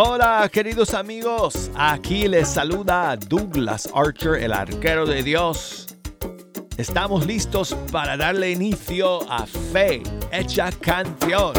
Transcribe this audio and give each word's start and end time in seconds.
Hola 0.00 0.48
queridos 0.48 0.94
amigos, 0.94 1.72
aquí 1.74 2.28
les 2.28 2.46
saluda 2.46 3.16
Douglas 3.16 3.88
Archer, 3.92 4.34
el 4.36 4.52
arquero 4.52 5.04
de 5.04 5.24
Dios. 5.24 5.88
Estamos 6.76 7.26
listos 7.26 7.74
para 7.90 8.16
darle 8.16 8.52
inicio 8.52 9.28
a 9.28 9.44
Fe 9.44 10.04
Hecha 10.30 10.70
Canción. 10.70 11.52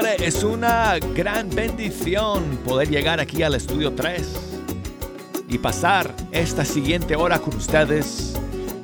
Es 0.00 0.44
una 0.44 0.96
gran 1.16 1.50
bendición 1.50 2.58
poder 2.64 2.88
llegar 2.88 3.18
aquí 3.18 3.42
al 3.42 3.56
estudio 3.56 3.92
3 3.94 4.22
y 5.48 5.58
pasar 5.58 6.14
esta 6.30 6.64
siguiente 6.64 7.16
hora 7.16 7.40
con 7.40 7.56
ustedes 7.56 8.34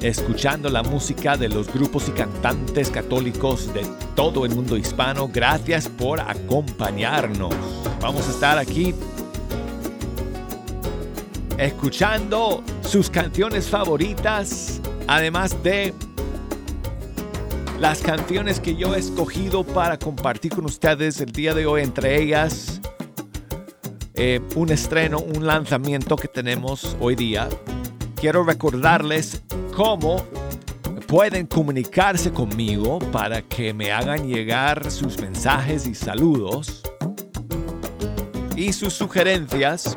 escuchando 0.00 0.68
la 0.70 0.82
música 0.82 1.36
de 1.36 1.48
los 1.48 1.72
grupos 1.72 2.08
y 2.08 2.10
cantantes 2.10 2.90
católicos 2.90 3.72
de 3.72 3.86
todo 4.16 4.44
el 4.44 4.56
mundo 4.56 4.76
hispano. 4.76 5.30
Gracias 5.32 5.88
por 5.88 6.20
acompañarnos. 6.20 7.54
Vamos 8.00 8.26
a 8.26 8.30
estar 8.30 8.58
aquí 8.58 8.92
escuchando 11.58 12.64
sus 12.82 13.08
canciones 13.08 13.68
favoritas, 13.68 14.80
además 15.06 15.62
de 15.62 15.94
las 17.78 18.00
canciones 18.00 18.60
que 18.60 18.76
yo 18.76 18.94
he 18.94 18.98
escogido 18.98 19.64
para 19.64 19.98
compartir 19.98 20.54
con 20.54 20.64
ustedes 20.64 21.20
el 21.20 21.32
día 21.32 21.54
de 21.54 21.66
hoy, 21.66 21.82
entre 21.82 22.22
ellas 22.22 22.80
eh, 24.14 24.40
un 24.54 24.70
estreno, 24.70 25.18
un 25.18 25.46
lanzamiento 25.46 26.16
que 26.16 26.28
tenemos 26.28 26.96
hoy 27.00 27.16
día. 27.16 27.48
Quiero 28.14 28.44
recordarles 28.44 29.42
cómo 29.74 30.24
pueden 31.06 31.46
comunicarse 31.46 32.32
conmigo 32.32 32.98
para 33.10 33.42
que 33.42 33.74
me 33.74 33.92
hagan 33.92 34.28
llegar 34.28 34.90
sus 34.90 35.20
mensajes 35.20 35.86
y 35.86 35.94
saludos 35.94 36.82
y 38.56 38.72
sus 38.72 38.94
sugerencias. 38.94 39.96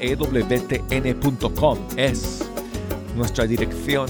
ewtn.com 0.00 1.78
es 1.96 2.46
nuestra 3.16 3.46
dirección 3.46 4.06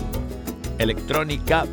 electrónica. 0.78 1.66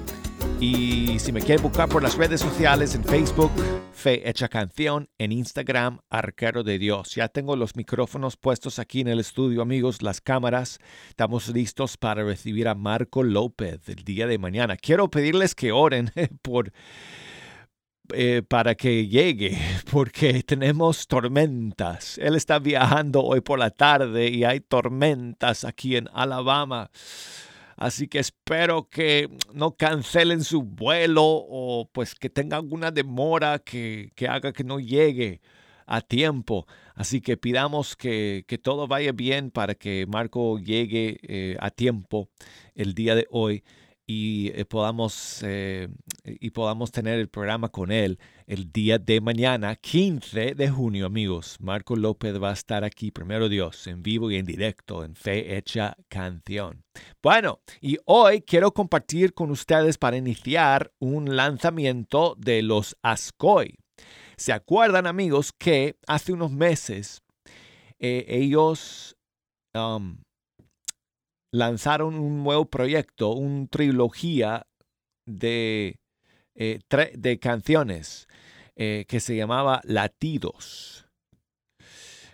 Y 0.59 1.17
si 1.19 1.31
me 1.31 1.41
quieren 1.41 1.63
buscar 1.63 1.89
por 1.89 2.03
las 2.03 2.15
redes 2.15 2.41
sociales 2.41 2.93
en 2.95 3.03
Facebook, 3.03 3.51
Fe 3.91 4.29
Hecha 4.29 4.47
Canción, 4.49 5.09
en 5.17 5.31
Instagram, 5.31 5.99
Arquero 6.09 6.63
de 6.63 6.77
Dios. 6.77 7.15
Ya 7.15 7.27
tengo 7.27 7.55
los 7.55 7.75
micrófonos 7.75 8.37
puestos 8.37 8.77
aquí 8.77 9.01
en 9.01 9.07
el 9.07 9.19
estudio, 9.19 9.63
amigos, 9.63 10.03
las 10.03 10.21
cámaras. 10.21 10.77
Estamos 11.09 11.47
listos 11.49 11.97
para 11.97 12.23
recibir 12.23 12.67
a 12.67 12.75
Marco 12.75 13.23
López 13.23 13.89
el 13.89 14.03
día 14.03 14.27
de 14.27 14.37
mañana. 14.37 14.77
Quiero 14.77 15.09
pedirles 15.09 15.55
que 15.55 15.71
oren 15.71 16.11
por 16.43 16.71
eh, 18.13 18.41
para 18.47 18.75
que 18.75 19.07
llegue, 19.07 19.57
porque 19.91 20.43
tenemos 20.43 21.07
tormentas. 21.07 22.17
Él 22.17 22.35
está 22.35 22.59
viajando 22.59 23.23
hoy 23.23 23.41
por 23.41 23.59
la 23.59 23.69
tarde 23.69 24.29
y 24.29 24.43
hay 24.43 24.59
tormentas 24.59 25.63
aquí 25.63 25.95
en 25.95 26.09
Alabama. 26.13 26.89
Así 27.75 28.07
que 28.07 28.19
espero 28.19 28.89
que 28.89 29.29
no 29.53 29.75
cancelen 29.75 30.43
su 30.43 30.63
vuelo 30.63 31.23
o 31.25 31.87
pues 31.93 32.15
que 32.15 32.29
tenga 32.29 32.57
alguna 32.57 32.89
demora 32.89 33.59
que, 33.59 34.11
haga 34.27 34.51
que 34.51 34.63
no 34.63 34.79
llegue 34.79 35.41
a 35.85 36.01
tiempo. 36.01 36.65
Así 36.95 37.21
que 37.21 37.37
pidamos 37.37 37.95
que, 37.95 38.43
todo 38.63 38.87
vaya 38.87 39.11
bien 39.11 39.51
para 39.51 39.75
que 39.75 40.07
Marco 40.07 40.57
llegue 40.57 41.19
eh, 41.21 41.55
a 41.59 41.69
tiempo 41.69 42.29
el 42.73 42.95
día 42.95 43.13
de 43.13 43.27
hoy 43.29 43.63
y 44.09 44.51
eh, 44.55 44.63
podamos, 44.63 45.43
eh, 45.43 45.89
y 46.23 46.51
podamos 46.51 46.91
tener 46.91 47.19
el 47.19 47.27
programa 47.27 47.67
con 47.67 47.91
él 47.91 48.17
el 48.47 48.71
día 48.71 48.97
de 48.97 49.19
mañana, 49.19 49.75
15 49.75 50.55
de 50.55 50.69
junio, 50.69 51.05
amigos. 51.05 51.57
Marco 51.59 51.97
López 51.97 52.41
va 52.41 52.51
a 52.51 52.53
estar 52.53 52.85
aquí, 52.85 53.11
primero 53.11 53.49
Dios, 53.49 53.85
en 53.85 54.01
vivo 54.01 54.31
y 54.31 54.37
en 54.37 54.45
directo, 54.45 55.03
en 55.03 55.13
Fe 55.15 55.57
Hecha 55.57 55.97
Canción. 56.07 56.85
Bueno, 57.21 57.59
y 57.81 57.97
hoy 58.05 58.41
quiero 58.41 58.73
compartir 58.73 59.33
con 59.33 59.51
ustedes 59.51 59.97
para 59.97 60.15
iniciar 60.15 60.93
un 60.99 61.35
lanzamiento 61.35 62.35
de 62.37 62.61
los 62.61 62.95
Ascoy. 63.01 63.75
¿Se 64.37 64.53
acuerdan, 64.53 65.05
amigos, 65.05 65.51
que 65.51 65.97
hace 66.07 66.31
unos 66.31 66.51
meses 66.51 67.21
eh, 67.99 68.25
ellos... 68.29 69.17
Um, 69.73 70.19
lanzaron 71.51 72.15
un 72.15 72.43
nuevo 72.43 72.65
proyecto, 72.65 73.31
una 73.31 73.67
trilogía 73.67 74.67
de, 75.25 75.99
eh, 76.55 76.79
de 77.15 77.39
canciones 77.39 78.27
eh, 78.75 79.05
que 79.07 79.19
se 79.19 79.35
llamaba 79.35 79.81
Latidos. 79.83 81.07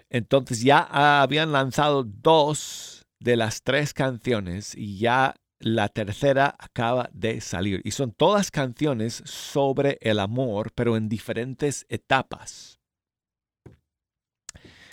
Entonces 0.09 0.61
ya 0.61 1.21
habían 1.21 1.51
lanzado 1.51 2.03
dos 2.03 3.05
de 3.19 3.35
las 3.35 3.63
tres 3.63 3.93
canciones 3.93 4.75
y 4.75 4.99
ya 4.99 5.35
la 5.59 5.87
tercera 5.87 6.55
acaba 6.59 7.09
de 7.13 7.41
salir. 7.41 7.81
Y 7.83 7.91
son 7.91 8.11
todas 8.11 8.51
canciones 8.51 9.23
sobre 9.25 9.97
el 10.01 10.19
amor, 10.19 10.71
pero 10.75 10.97
en 10.97 11.09
diferentes 11.09 11.85
etapas. 11.89 12.79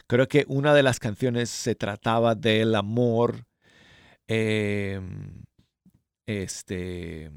Creo 0.06 0.26
que 0.26 0.44
una 0.48 0.74
de 0.74 0.82
las 0.82 0.98
canciones 0.98 1.50
se 1.50 1.74
trataba 1.74 2.34
del 2.34 2.74
amor 2.74 3.44
Em, 4.32 5.42
este, 6.24 7.32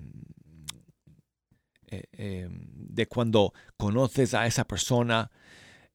eh, 1.88 2.04
em, 2.12 2.68
de 2.68 3.08
cuando 3.08 3.52
conoces 3.78 4.36
a 4.36 4.46
esa 4.46 4.66
persona, 4.66 5.32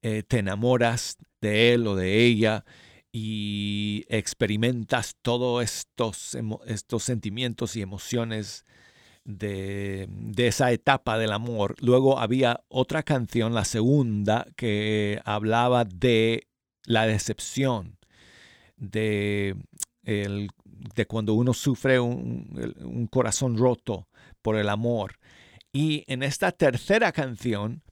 eh, 0.02 0.24
te 0.24 0.38
enamoras 0.40 1.18
de 1.40 1.72
él 1.74 1.86
o 1.86 1.94
de 1.94 2.24
ella 2.24 2.64
y 3.12 4.06
experimentas 4.08 5.14
todos 5.22 5.62
estos, 5.62 6.36
estos 6.66 7.04
sentimientos 7.04 7.76
y 7.76 7.82
emociones 7.82 8.64
de, 9.24 10.08
de, 10.10 10.48
esa 10.48 10.72
etapa 10.72 11.16
del 11.16 11.30
amor. 11.30 11.76
Luego 11.80 12.18
había 12.18 12.64
otra 12.66 13.04
canción, 13.04 13.54
la 13.54 13.64
segunda, 13.64 14.48
que 14.56 15.20
hablaba 15.24 15.84
de 15.84 16.48
la 16.86 17.06
decepción, 17.06 17.98
de 18.76 19.54
el 20.02 20.48
de 20.94 21.06
cuando 21.06 21.34
uno 21.34 21.54
sufre 21.54 22.00
un, 22.00 23.08
corazón 23.10 23.56
roto 23.56 24.08
por 24.42 24.56
el 24.56 24.68
amor. 24.68 25.18
Y 25.72 26.04
en 26.06 26.22
esta 26.22 26.52
tercera 26.52 27.12
canción, 27.12 27.82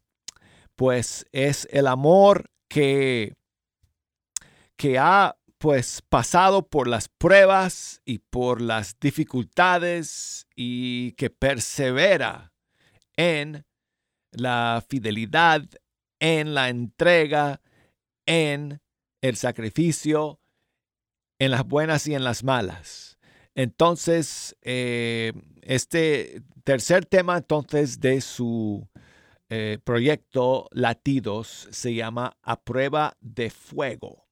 pues 0.74 1.26
es 1.32 1.68
el 1.70 1.86
amor 1.86 2.50
que, 2.68 3.34
que 4.76 4.98
ha 4.98 5.36
pues 5.58 6.02
pasado 6.08 6.68
por 6.68 6.86
las 6.86 7.08
pruebas 7.08 8.02
y 8.04 8.18
por 8.18 8.60
las 8.60 8.98
dificultades 9.00 10.46
y 10.54 11.12
que 11.12 11.30
persevera 11.30 12.52
en 13.16 13.64
la 14.32 14.84
fidelidad, 14.86 15.62
en 16.20 16.54
la 16.54 16.68
entrega, 16.68 17.60
en 18.26 18.80
el 19.22 19.36
sacrificio, 19.36 20.40
en 21.38 21.50
las 21.50 21.64
buenas 21.64 22.06
y 22.06 22.14
en 22.14 22.24
las 22.24 22.44
malas. 22.44 23.18
Entonces, 23.54 24.56
eh, 24.62 25.32
este 25.62 26.42
tercer 26.64 27.06
tema 27.06 27.38
entonces 27.38 28.00
de 28.00 28.20
su 28.20 28.86
eh, 29.48 29.78
proyecto 29.82 30.68
Latidos 30.72 31.68
se 31.70 31.94
llama 31.94 32.36
A 32.42 32.60
prueba 32.60 33.16
de 33.20 33.50
fuego. 33.50 34.26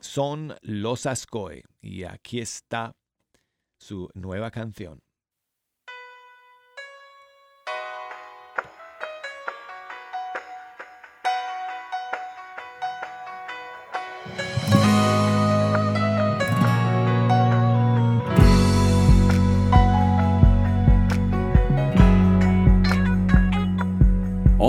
Son 0.00 0.54
los 0.62 1.06
Ascoe 1.06 1.64
y 1.80 2.04
aquí 2.04 2.40
está 2.40 2.94
su 3.78 4.10
nueva 4.14 4.50
canción. 4.50 5.00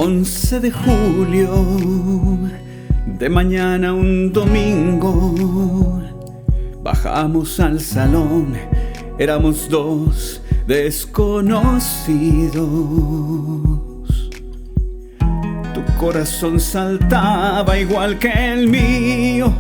11 0.10 0.60
de 0.60 0.72
julio, 0.72 1.50
de 3.06 3.30
mañana 3.30 3.94
un 3.94 4.34
domingo, 4.34 6.02
bajamos 6.82 7.60
al 7.60 7.80
salón, 7.80 8.56
éramos 9.20 9.70
dos 9.70 10.42
desconocidos. 10.66 12.60
Tu 15.76 15.86
corazón 16.00 16.60
saltaba 16.60 17.78
igual 17.78 18.18
que 18.18 18.32
el 18.32 18.68
mío 18.68 19.54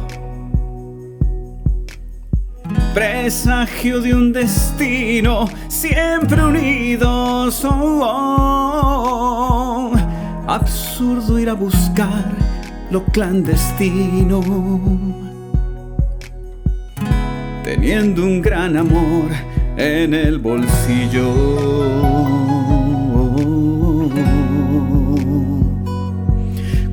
presagio 2.96 4.02
de 4.02 4.16
un 4.16 4.34
destino, 4.34 5.48
siempre 5.68 6.44
unidos. 6.44 7.64
Oh, 7.64 8.00
oh. 8.02 8.69
Absurdo 10.60 11.40
ir 11.40 11.50
a 11.50 11.54
buscar 11.54 12.26
lo 12.92 13.06
clandestino, 13.06 14.42
teniendo 17.64 18.24
un 18.24 18.42
gran 18.42 18.76
amor 18.76 19.30
en 19.78 20.14
el 20.14 20.38
bolsillo. 20.40 21.30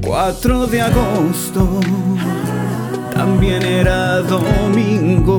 4 0.00 0.66
de 0.68 0.80
agosto 0.80 1.80
también 3.12 3.62
era 3.62 4.20
domingo 4.20 5.38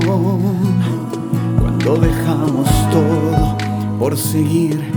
cuando 1.59 1.95
dejamos 1.95 2.67
todo 2.91 3.57
por 3.97 4.17
seguir 4.17 4.96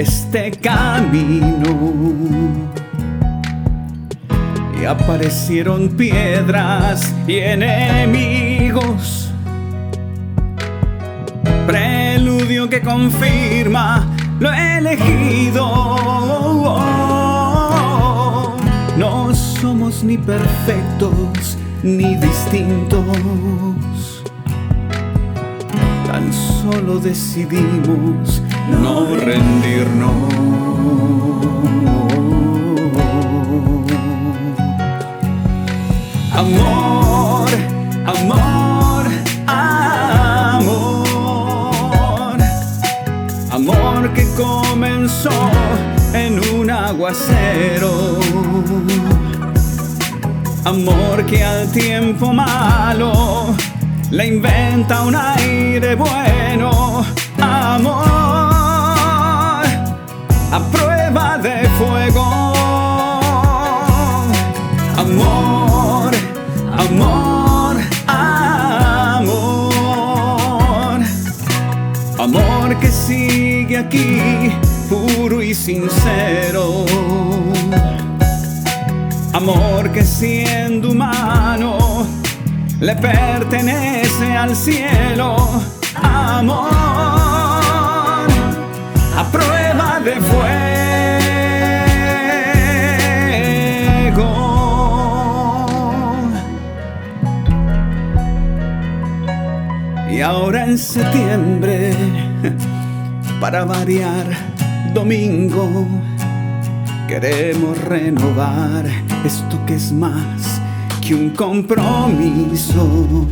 este 0.00 0.50
camino. 0.50 1.54
Y 4.80 4.84
aparecieron 4.84 5.88
piedras 5.90 7.14
y 7.28 7.36
enemigos. 7.38 9.32
Preludio 11.66 12.68
que 12.68 12.80
confirma 12.80 14.08
lo 14.40 14.52
elegido. 14.52 15.64
No 18.98 19.34
somos 19.34 20.02
ni 20.02 20.18
perfectos 20.18 21.56
ni 21.84 22.16
distintos. 22.16 23.04
Tan 26.06 26.32
solo 26.32 26.98
decidimos 26.98 28.42
no 28.70 29.16
rendirnos. 29.16 30.34
Amor, 36.32 37.48
amor, 38.06 39.06
amor. 39.46 41.04
Amor 43.50 44.12
que 44.14 44.26
comenzó 44.36 45.30
en 46.12 46.40
un 46.54 46.70
aguacero 46.70 48.20
Amor 50.64 51.26
que 51.26 51.44
al 51.44 51.70
tiempo 51.70 52.32
malo 52.32 53.54
le 54.10 54.26
inventa 54.26 55.02
un 55.02 55.14
aire 55.14 55.94
bueno. 55.94 57.04
Puro 74.88 75.42
y 75.42 75.54
sincero 75.54 76.84
amor 79.34 79.90
que 79.92 80.02
siendo 80.04 80.90
humano 80.92 82.06
le 82.80 82.94
pertenece 82.96 84.36
al 84.36 84.56
cielo. 84.56 85.36
Amor 86.02 86.70
a 89.16 89.24
prueba 89.30 90.00
de 90.00 90.14
fuego. 90.30 90.60
Y 100.10 100.20
ahora 100.20 100.64
en 100.64 100.78
septiembre, 100.78 101.92
para 103.44 103.66
variar, 103.66 104.24
domingo 104.94 105.86
Queremos 107.06 107.76
renovar 107.76 108.86
esto 109.22 109.60
que 109.66 109.74
es 109.74 109.92
más 109.92 110.62
que 111.02 111.14
un 111.14 111.28
compromiso. 111.28 113.28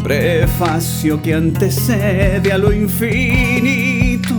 Prefacio 0.00 1.20
que 1.20 1.34
antecede 1.34 2.52
a 2.52 2.58
lo 2.58 2.72
infinito. 2.72 4.34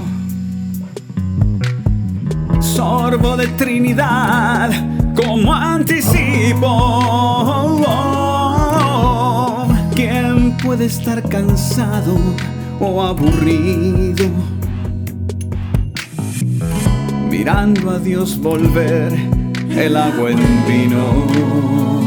Sorbo 2.61 3.35
de 3.35 3.47
Trinidad 3.47 4.71
como 5.21 5.53
anticipo. 5.53 6.71
¿Quién 9.93 10.55
puede 10.63 10.85
estar 10.85 11.21
cansado 11.27 12.15
aburrido? 13.01 14.25
mirando 17.43 17.89
a 17.89 17.99
Dios 17.99 18.39
volver 18.39 19.11
el 19.69 19.97
agua 19.97 20.31
en 20.31 20.39
vino. 20.65 22.02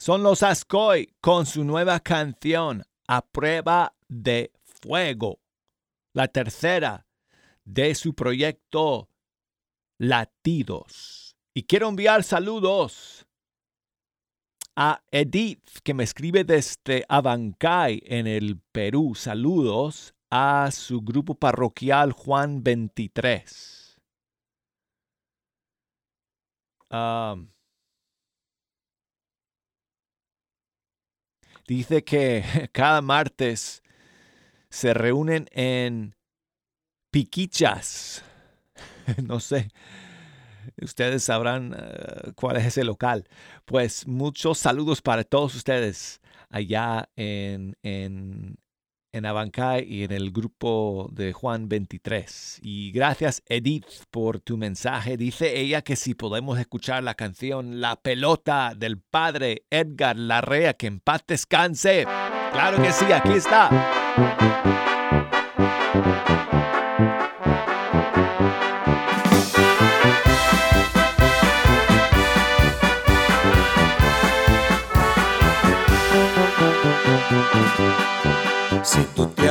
Son 0.00 0.22
los 0.22 0.42
Ascoy 0.42 1.14
con 1.20 1.44
su 1.44 1.62
nueva 1.62 2.00
canción 2.00 2.84
A 3.06 3.20
prueba 3.20 3.94
de 4.08 4.50
fuego. 4.64 5.40
La 6.14 6.28
tercera 6.28 7.06
de 7.64 7.94
su 7.94 8.14
proyecto 8.14 9.10
Latidos. 9.98 11.36
Y 11.52 11.64
quiero 11.64 11.90
enviar 11.90 12.24
saludos 12.24 13.26
a 14.74 15.02
Edith, 15.10 15.80
que 15.84 15.92
me 15.92 16.04
escribe 16.04 16.44
desde 16.44 17.04
Abancay, 17.06 18.02
en 18.06 18.26
el 18.26 18.58
Perú. 18.72 19.14
Saludos 19.14 20.14
a 20.30 20.70
su 20.72 21.02
grupo 21.02 21.34
parroquial 21.34 22.12
Juan 22.12 22.62
23. 22.62 24.00
Dice 31.70 32.02
que 32.02 32.42
cada 32.72 33.00
martes 33.00 33.82
se 34.70 34.92
reúnen 34.92 35.46
en 35.52 36.16
Piquichas. 37.12 38.24
no 39.22 39.38
sé, 39.38 39.68
ustedes 40.82 41.22
sabrán 41.22 41.76
eh, 41.78 42.32
cuál 42.34 42.56
es 42.56 42.66
ese 42.66 42.82
local. 42.82 43.28
Pues 43.66 44.08
muchos 44.08 44.58
saludos 44.58 45.00
para 45.00 45.22
todos 45.22 45.54
ustedes 45.54 46.20
allá 46.48 47.08
en, 47.14 47.76
en, 47.84 48.58
en 49.12 49.26
Abancay 49.26 49.84
y 49.86 50.04
en 50.04 50.12
el 50.12 50.30
grupo 50.30 51.08
de 51.12 51.32
Juan 51.32 51.68
23. 51.68 52.60
Y 52.62 52.92
gracias 52.92 53.42
Edith 53.46 53.86
por 54.10 54.40
tu 54.40 54.56
mensaje. 54.56 55.16
Dice 55.16 55.58
ella 55.58 55.82
que 55.82 55.96
si 55.96 56.14
podemos 56.14 56.58
escuchar 56.58 57.02
la 57.02 57.14
canción 57.14 57.80
La 57.80 57.96
pelota 57.96 58.74
del 58.76 58.98
padre 58.98 59.64
Edgar 59.70 60.16
Larrea, 60.16 60.74
que 60.74 60.86
en 60.86 61.00
paz 61.00 61.22
descanse. 61.26 62.04
Claro 62.52 62.82
que 62.82 62.92
sí, 62.92 63.04
aquí 63.12 63.32
está. 63.32 64.79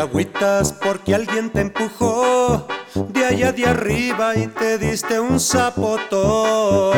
Agüitas 0.09 0.73
porque 0.73 1.13
alguien 1.13 1.51
te 1.51 1.61
empujó 1.61 2.67
de 2.95 3.25
allá 3.25 3.51
de 3.51 3.67
arriba 3.67 4.35
y 4.35 4.47
te 4.47 4.79
diste 4.79 5.19
un 5.19 5.39
zapotón. 5.39 6.97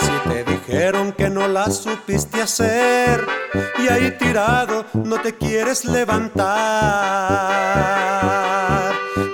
Si 0.00 0.28
te 0.28 0.44
dijeron 0.44 1.12
que 1.12 1.30
no 1.30 1.46
la 1.46 1.70
supiste 1.70 2.42
hacer 2.42 3.24
y 3.78 3.88
ahí 3.88 4.10
tirado 4.18 4.84
no 4.94 5.20
te 5.20 5.36
quieres 5.36 5.84
levantar. 5.84 6.50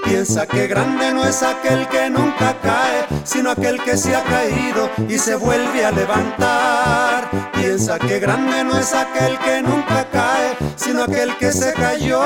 Piensa 0.09 0.47
que 0.47 0.69
grande 0.69 1.13
no 1.13 1.25
es 1.25 1.43
aquel 1.43 1.89
que 1.89 2.09
nunca 2.09 2.55
cae, 2.63 3.07
sino 3.25 3.51
aquel 3.51 3.83
que 3.83 3.97
se 3.97 4.15
ha 4.15 4.23
caído 4.23 4.89
y 5.09 5.19
se 5.19 5.35
vuelve 5.35 5.85
a 5.85 5.91
levantar. 5.91 7.29
Piensa 7.53 7.99
que 7.99 8.21
grande 8.21 8.63
no 8.63 8.79
es 8.79 8.95
aquel 8.95 9.37
que 9.39 9.63
nunca 9.63 10.07
cae, 10.13 10.57
sino 10.77 11.03
aquel 11.03 11.37
que 11.39 11.53
se 11.53 11.73
cayó. 11.73 12.23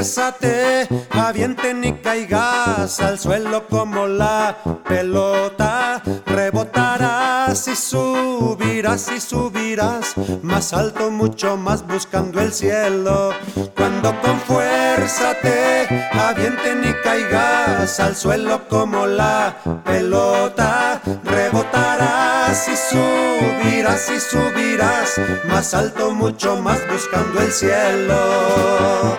Fuerza 0.00 0.32
te 0.32 0.88
avienten 1.10 1.84
y 1.84 1.92
caigas 1.92 3.00
al 3.00 3.18
suelo 3.18 3.68
como 3.68 4.06
la 4.06 4.56
pelota, 4.88 6.00
rebotarás 6.24 7.68
y 7.68 7.76
subirás 7.76 9.12
y 9.14 9.20
subirás 9.20 10.14
más 10.42 10.72
alto, 10.72 11.10
mucho 11.10 11.58
más 11.58 11.86
buscando 11.86 12.40
el 12.40 12.50
cielo. 12.50 13.34
Cuando 13.76 14.18
con 14.22 14.40
fuerza 14.40 15.34
te 15.42 15.86
avienten 16.18 16.82
y 16.82 16.94
caigas 17.04 18.00
al 18.00 18.16
suelo 18.16 18.66
como 18.70 19.06
la 19.06 19.54
pelota, 19.84 21.02
rebotarás 21.24 22.68
y 22.68 22.76
subirás 22.94 24.08
y 24.08 24.18
subirás 24.18 25.20
más 25.46 25.74
alto, 25.74 26.10
mucho 26.12 26.56
más 26.56 26.80
buscando 26.90 27.42
el 27.42 27.52
cielo. 27.52 29.18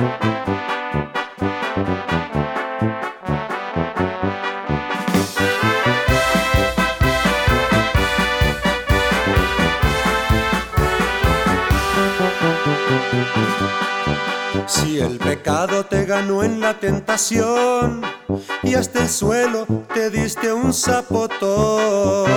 Si 0.00 0.06
el 15.00 15.18
pecado 15.18 15.84
te 15.84 16.06
ganó 16.06 16.42
en 16.44 16.60
la 16.60 16.80
tentación 16.80 18.00
y 18.62 18.76
hasta 18.76 19.02
el 19.02 19.08
suelo 19.10 19.66
te 19.92 20.08
diste 20.08 20.50
un 20.50 20.72
zapotón. 20.72 22.30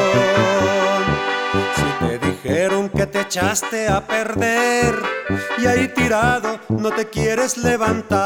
Dijeron 2.44 2.90
que 2.90 3.08
te 3.08 3.22
echaste 3.22 3.88
a 3.88 4.06
perder 4.06 4.94
y 5.60 5.66
ahí 5.66 5.88
tirado 5.88 6.60
no 6.68 6.92
te 6.92 7.10
quieres 7.10 7.56
levantar. 7.56 8.22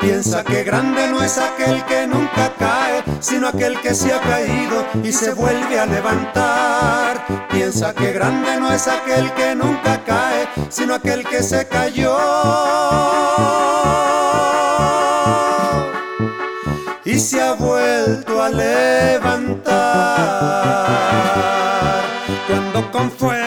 Piensa 0.00 0.42
que 0.42 0.64
grande 0.64 1.06
no 1.08 1.22
es 1.22 1.38
aquel 1.38 1.84
que 1.84 2.08
nunca 2.08 2.52
cae, 2.58 3.04
sino 3.20 3.46
aquel 3.46 3.80
que 3.80 3.94
se 3.94 4.12
ha 4.12 4.20
caído 4.20 4.84
y 5.04 5.12
se 5.12 5.32
vuelve 5.32 5.78
a 5.78 5.86
levantar. 5.86 7.24
Piensa 7.48 7.94
que 7.94 8.12
grande 8.12 8.58
no 8.58 8.72
es 8.72 8.88
aquel 8.88 9.32
que 9.34 9.54
nunca 9.54 10.02
cae, 10.04 10.48
sino 10.68 10.94
aquel 10.94 11.24
que 11.24 11.44
se 11.44 11.68
cayó. 11.68 12.18
Y 17.12 17.18
se 17.18 17.42
ha 17.42 17.54
vuelto 17.54 18.40
a 18.40 18.48
levantar. 18.48 19.64
Cuando 22.46 22.92
con 22.92 23.10
fuerza 23.10 23.39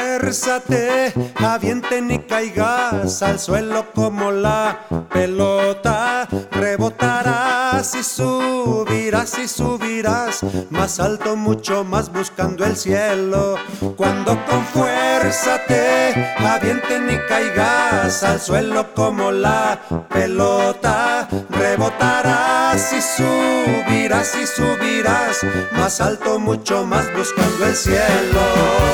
te 0.67 1.13
avienten 1.35 2.09
y 2.09 2.19
caigas 2.19 3.21
al 3.21 3.39
suelo 3.39 3.91
como 3.93 4.31
la 4.31 4.79
pelota, 5.11 6.27
rebotarás 6.49 7.93
y 7.93 8.03
subirás 8.03 9.37
y 9.37 9.47
subirás 9.49 10.43
más 10.69 10.99
alto, 11.01 11.35
mucho 11.35 11.83
más 11.83 12.11
buscando 12.11 12.63
el 12.63 12.77
cielo. 12.77 13.57
Cuando 13.97 14.39
con 14.45 14.65
fuerza 14.67 15.59
te 15.67 16.13
avienten 16.39 17.09
y 17.09 17.17
caigas 17.27 18.23
al 18.23 18.39
suelo 18.39 18.93
como 18.93 19.29
la 19.31 19.81
pelota, 20.09 21.27
rebotarás 21.49 22.93
y 22.93 23.01
subirás 23.01 24.35
y 24.35 24.47
subirás 24.47 25.41
más 25.73 25.99
alto, 25.99 26.39
mucho 26.39 26.85
más 26.85 27.05
buscando 27.13 27.65
el 27.65 27.75
cielo. 27.75 28.93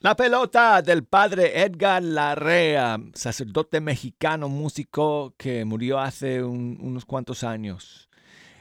La 0.00 0.14
pelota 0.14 0.80
del 0.80 1.04
padre 1.04 1.60
Edgar 1.60 2.00
Larrea, 2.00 3.00
sacerdote 3.14 3.80
mexicano, 3.80 4.48
músico 4.48 5.34
que 5.36 5.64
murió 5.64 5.98
hace 5.98 6.40
unos 6.40 7.04
cuantos 7.04 7.42
años. 7.42 8.08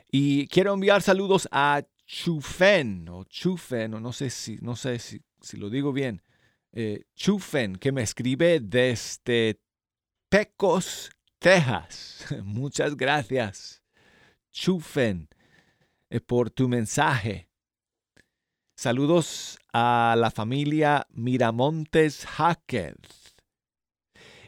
Y 0.09 0.47
quiero 0.47 0.73
enviar 0.73 1.03
saludos 1.03 1.47
a 1.51 1.83
Chufen, 2.07 3.07
o 3.09 3.23
Chufen, 3.25 3.93
o 3.93 3.99
no 3.99 4.13
sé 4.13 4.31
si, 4.31 4.57
no 4.61 4.75
sé 4.75 4.97
si, 4.97 5.21
lo 5.57 5.69
digo 5.69 5.93
bien, 5.93 6.23
eh, 6.71 7.03
Chufen, 7.13 7.75
que 7.75 7.91
me 7.91 8.01
escribe 8.01 8.59
desde 8.59 9.59
Pecos, 10.29 11.11
Texas. 11.37 12.33
Muchas 12.45 12.97
gracias, 12.97 13.83
Chufen, 14.51 15.29
eh, 16.09 16.19
por 16.19 16.49
tu 16.49 16.67
mensaje. 16.67 17.47
Saludos 18.75 19.59
a 19.79 20.15
la 20.17 20.31
familia 20.31 21.05
Miramontes 21.11 22.25
Jaquez. 22.25 22.95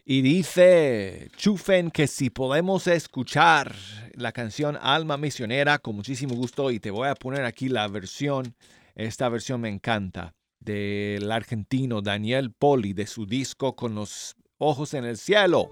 Y 0.03 0.23
dice 0.23 1.29
Chufen 1.37 1.91
que 1.91 2.07
si 2.07 2.31
podemos 2.31 2.87
escuchar 2.87 3.75
la 4.13 4.31
canción 4.31 4.75
Alma 4.81 5.17
Misionera 5.17 5.77
con 5.77 5.95
muchísimo 5.95 6.33
gusto 6.33 6.71
y 6.71 6.79
te 6.79 6.89
voy 6.89 7.09
a 7.09 7.13
poner 7.13 7.45
aquí 7.45 7.69
la 7.69 7.87
versión, 7.87 8.55
esta 8.95 9.29
versión 9.29 9.61
me 9.61 9.69
encanta, 9.69 10.33
del 10.59 11.31
argentino 11.31 12.01
Daniel 12.01 12.51
Poli 12.51 12.93
de 12.93 13.05
su 13.05 13.27
disco 13.27 13.75
Con 13.75 13.93
los 13.93 14.35
ojos 14.57 14.95
en 14.95 15.05
el 15.05 15.17
cielo. 15.17 15.69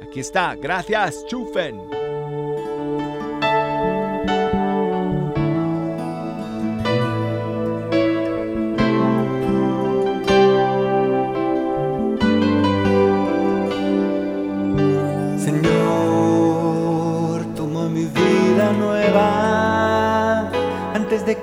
Aquí 0.00 0.20
está, 0.20 0.54
gracias 0.54 1.26
Chufen. 1.26 2.03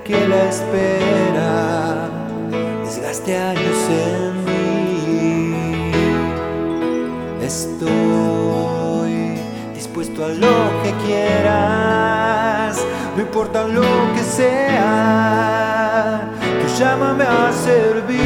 Que 0.03 0.27
la 0.27 0.49
espera 0.49 2.09
desgaste 2.83 3.37
años 3.37 3.89
en 3.89 4.45
mí. 4.45 5.91
Estoy 7.41 9.11
dispuesto 9.75 10.25
a 10.25 10.29
lo 10.29 10.81
que 10.83 10.91
quieras, 11.05 12.83
no 13.15 13.21
importa 13.21 13.67
lo 13.67 13.81
que 14.15 14.23
sea, 14.23 16.21
tú 16.61 16.67
llámame 16.79 17.23
a 17.23 17.51
servir. 17.51 18.21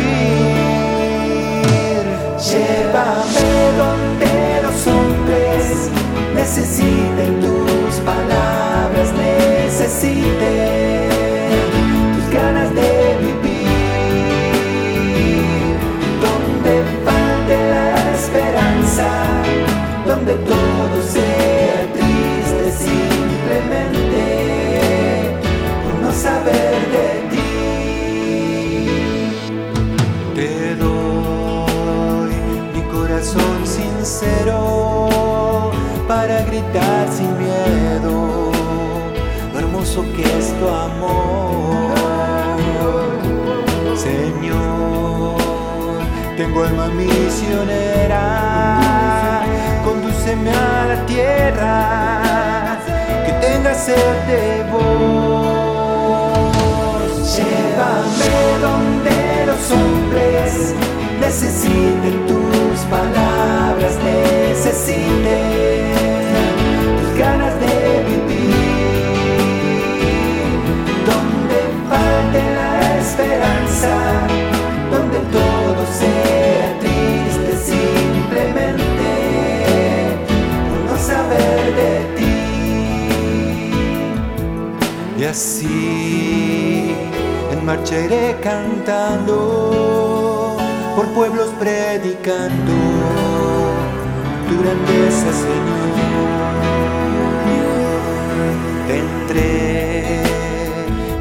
Llévame 2.50 3.56
donde 3.78 4.34
los 4.64 4.88
hombres 4.88 5.90
necesiten 6.36 7.32
tus 7.42 7.96
palabras, 8.06 9.08
necesiten 9.18 11.15
corazón 33.26 33.66
sincero 33.66 35.10
para 36.08 36.42
gritar 36.44 37.08
sin 37.10 37.36
miedo 37.38 38.52
lo 39.54 39.60
hermoso 39.60 40.04
que 40.16 40.22
es 40.22 40.54
tu 40.60 40.68
amor. 40.68 41.96
Señor, 43.96 45.38
tengo 46.38 46.64
alma 46.64 46.88
misionera, 46.90 48.40
condúceme 49.84 50.52
a 50.52 50.86
la 50.90 51.06
tierra 51.06 52.78
que 53.26 53.32
tenga 53.34 53.74
sed 53.74 54.26
de 54.28 54.64
vos. 54.72 54.86
Llévame 57.36 58.60
donde 58.62 59.46
los 59.48 59.72
hombres 59.72 60.76
necesiten 61.20 62.26
palabras, 62.26 62.35
tus 64.94 67.10
ganas 67.18 67.54
de 67.60 68.04
vivir. 68.08 68.54
Donde 71.10 71.60
falte 71.90 72.42
la 72.54 72.70
esperanza, 73.00 73.94
donde 74.92 75.20
todo 75.32 75.82
sea 75.92 76.68
triste 76.80 77.52
simplemente 77.74 79.10
por 80.70 80.80
no 80.92 80.96
saber 80.98 81.64
de 81.82 81.94
ti. 82.18 82.38
Y 85.18 85.20
así 85.24 86.96
en 87.52 87.60
marcha 87.66 87.96
iré 88.00 88.26
cantando, 88.44 89.40
por 90.96 91.06
pueblos 91.08 91.50
predicando 91.60 92.74
tu 94.56 94.64
grandeza, 94.64 95.32
Señor. 95.34 95.86
Tendré 98.88 100.22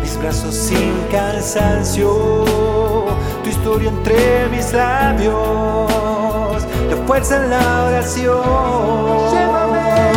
mis 0.03 0.17
brazos 0.19 0.55
sin 0.55 0.93
cansancio, 1.11 2.45
tu 3.43 3.51
historia 3.51 3.89
entre 3.91 4.49
mis 4.51 4.73
labios, 4.73 6.63
la 6.91 6.97
fuerza 7.07 7.37
en 7.43 7.51
la 7.51 7.85
oración. 7.89 8.43
Llévame, 9.33 10.13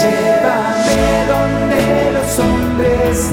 llévame 0.00 1.06
donde 1.32 1.82
los 2.16 2.38
hombres 2.38 3.32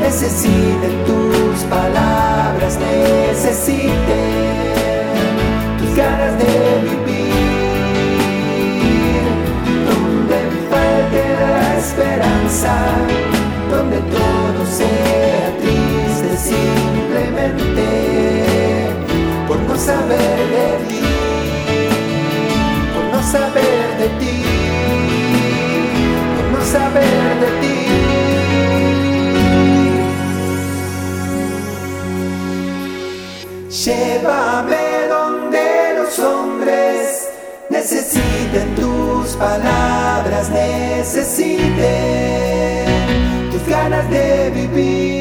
necesiten 0.00 1.04
tus 1.06 1.60
palabras, 1.68 2.78
necesiten 2.78 3.92
tus 5.78 5.90
ganas 5.96 6.38
de 6.38 6.52
vivir, 6.82 7.09
donde 13.70 13.98
todo 13.98 14.66
sea 14.66 15.56
triste 15.60 16.36
simplemente 16.36 17.86
por 19.46 19.58
no 19.60 19.76
saber 19.76 20.38
de 20.56 20.66
ti, 20.88 21.02
por 22.94 23.04
no 23.14 23.22
saber 23.22 23.98
de 23.98 24.08
ti, 24.18 24.42
por 26.36 26.46
no 26.58 26.64
saber 26.64 27.40
de 27.42 27.50
ti. 27.60 27.78
Llévame 33.84 34.86
donde 35.08 35.64
los 35.96 36.18
hombres 36.18 37.30
necesiten 37.70 38.74
tus 39.30 39.38
palabras, 39.38 40.50
necesiten 40.50 41.70
tus 43.52 43.64
ganas 43.66 44.08
de 44.10 44.50
vivir. 44.50 45.20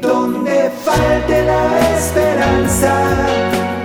Donde 0.00 0.70
falte 0.84 1.44
la 1.44 1.96
esperanza, 1.96 2.94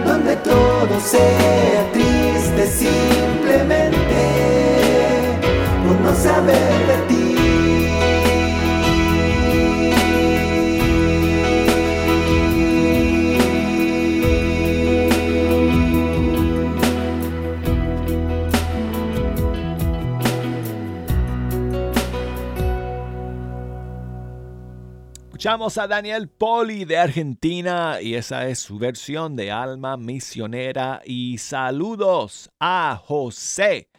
donde 0.05 0.35
todo 0.37 0.99
sea 0.99 1.91
triste 1.91 2.67
simplemente 2.67 4.15
por 5.85 5.99
no 5.99 6.15
saber 6.15 6.87
de 6.87 6.97
ti. 7.07 7.22
Escuchamos 25.43 25.77
a 25.77 25.89
Daniel 25.89 26.29
Poli 26.29 26.85
de 26.85 26.97
Argentina 26.97 28.01
y 28.01 28.13
esa 28.15 28.47
es 28.47 28.59
su 28.59 28.79
versión 28.79 29.35
de 29.35 29.51
Alma 29.51 29.97
Misionera. 29.97 31.01
Y 31.03 31.37
saludos 31.37 32.49
a 32.61 32.97
José, 33.03 33.89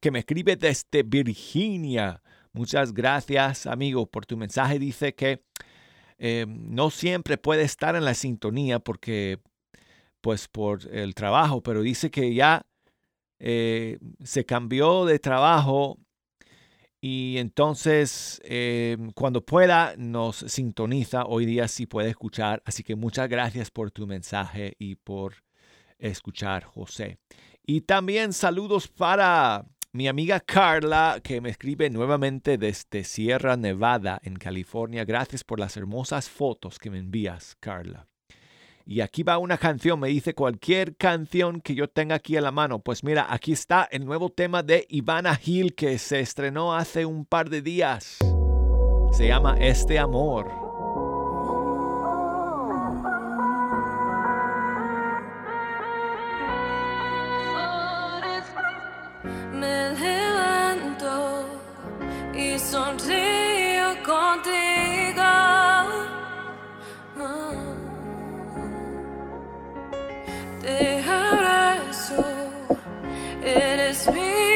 que 0.00 0.10
me 0.10 0.20
escribe 0.20 0.56
desde 0.56 1.02
Virginia. 1.02 2.22
Muchas 2.54 2.94
gracias, 2.94 3.66
amigo, 3.66 4.06
por 4.06 4.24
tu 4.24 4.38
mensaje. 4.38 4.78
Dice 4.78 5.14
que 5.14 5.44
eh, 6.16 6.46
no 6.48 6.88
siempre 6.88 7.36
puede 7.36 7.64
estar 7.64 7.96
en 7.96 8.06
la 8.06 8.14
sintonía 8.14 8.78
porque, 8.78 9.40
pues, 10.22 10.48
por 10.48 10.88
el 10.90 11.14
trabajo, 11.14 11.62
pero 11.62 11.82
dice 11.82 12.10
que 12.10 12.32
ya 12.32 12.64
eh, 13.38 13.98
se 14.22 14.46
cambió 14.46 15.04
de 15.04 15.18
trabajo 15.18 15.98
y 17.06 17.36
entonces, 17.36 18.40
eh, 18.44 18.96
cuando 19.14 19.44
pueda, 19.44 19.94
nos 19.98 20.36
sintoniza. 20.36 21.26
Hoy 21.26 21.44
día 21.44 21.68
sí 21.68 21.84
puede 21.84 22.08
escuchar. 22.08 22.62
Así 22.64 22.82
que 22.82 22.96
muchas 22.96 23.28
gracias 23.28 23.70
por 23.70 23.90
tu 23.90 24.06
mensaje 24.06 24.74
y 24.78 24.94
por 24.94 25.34
escuchar, 25.98 26.64
José. 26.64 27.18
Y 27.62 27.82
también 27.82 28.32
saludos 28.32 28.88
para 28.88 29.66
mi 29.92 30.08
amiga 30.08 30.40
Carla, 30.40 31.20
que 31.22 31.42
me 31.42 31.50
escribe 31.50 31.90
nuevamente 31.90 32.56
desde 32.56 33.04
Sierra 33.04 33.58
Nevada, 33.58 34.18
en 34.22 34.36
California. 34.36 35.04
Gracias 35.04 35.44
por 35.44 35.60
las 35.60 35.76
hermosas 35.76 36.30
fotos 36.30 36.78
que 36.78 36.88
me 36.88 37.00
envías, 37.00 37.54
Carla. 37.60 38.08
Y 38.86 39.00
aquí 39.00 39.22
va 39.22 39.38
una 39.38 39.56
canción, 39.56 39.98
me 39.98 40.08
dice 40.08 40.34
cualquier 40.34 40.96
canción 40.96 41.62
que 41.62 41.74
yo 41.74 41.88
tenga 41.88 42.16
aquí 42.16 42.36
en 42.36 42.44
la 42.44 42.50
mano. 42.50 42.80
Pues 42.80 43.02
mira, 43.02 43.26
aquí 43.30 43.52
está 43.52 43.88
el 43.90 44.04
nuevo 44.04 44.28
tema 44.28 44.62
de 44.62 44.86
Ivana 44.90 45.34
Gil 45.36 45.74
que 45.74 45.96
se 45.98 46.20
estrenó 46.20 46.74
hace 46.74 47.06
un 47.06 47.24
par 47.24 47.48
de 47.48 47.62
días. 47.62 48.18
Se 49.12 49.26
llama 49.26 49.56
Este 49.58 49.98
Amor. 49.98 50.50
Me 59.54 59.94
levanto 59.94 61.46
y 62.34 62.58
sonrío 62.58 63.43
eres 73.44 74.06
mi 74.12 74.20
abrigo. 74.20 74.53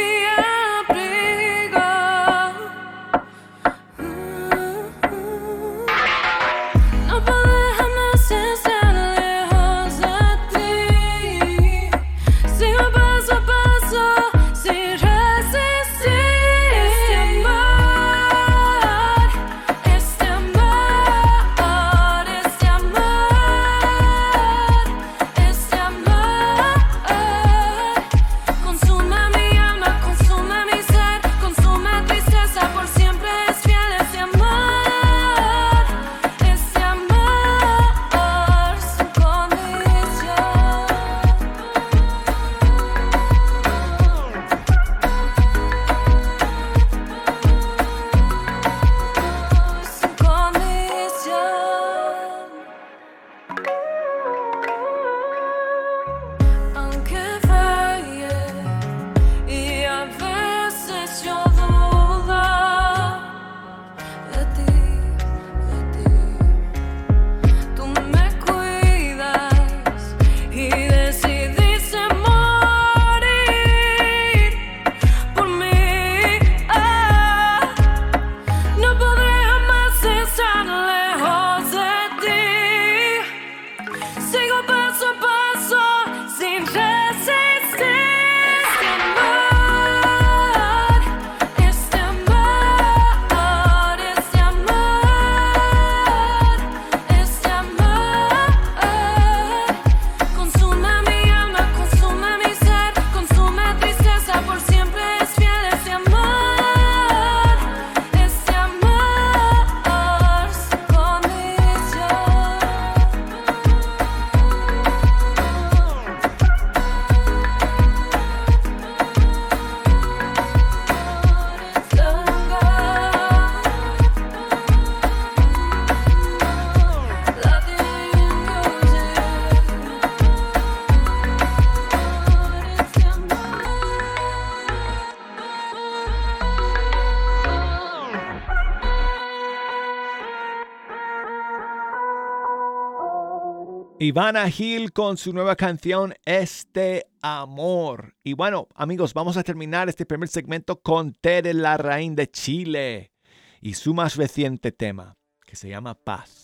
Ivana 144.08 144.48
Gil 144.48 144.94
con 144.94 145.18
su 145.18 145.34
nueva 145.34 145.54
canción 145.54 146.14
Este 146.24 147.10
Amor. 147.20 148.16
Y 148.24 148.32
bueno, 148.32 148.66
amigos, 148.74 149.12
vamos 149.12 149.36
a 149.36 149.42
terminar 149.42 149.90
este 149.90 150.06
primer 150.06 150.30
segmento 150.30 150.80
con 150.80 151.12
Tere 151.12 151.52
Larraín 151.52 152.16
de 152.16 152.30
Chile 152.30 153.12
y 153.60 153.74
su 153.74 153.92
más 153.92 154.16
reciente 154.16 154.72
tema, 154.72 155.18
que 155.44 155.56
se 155.56 155.68
llama 155.68 155.92
Paz. 155.92 156.37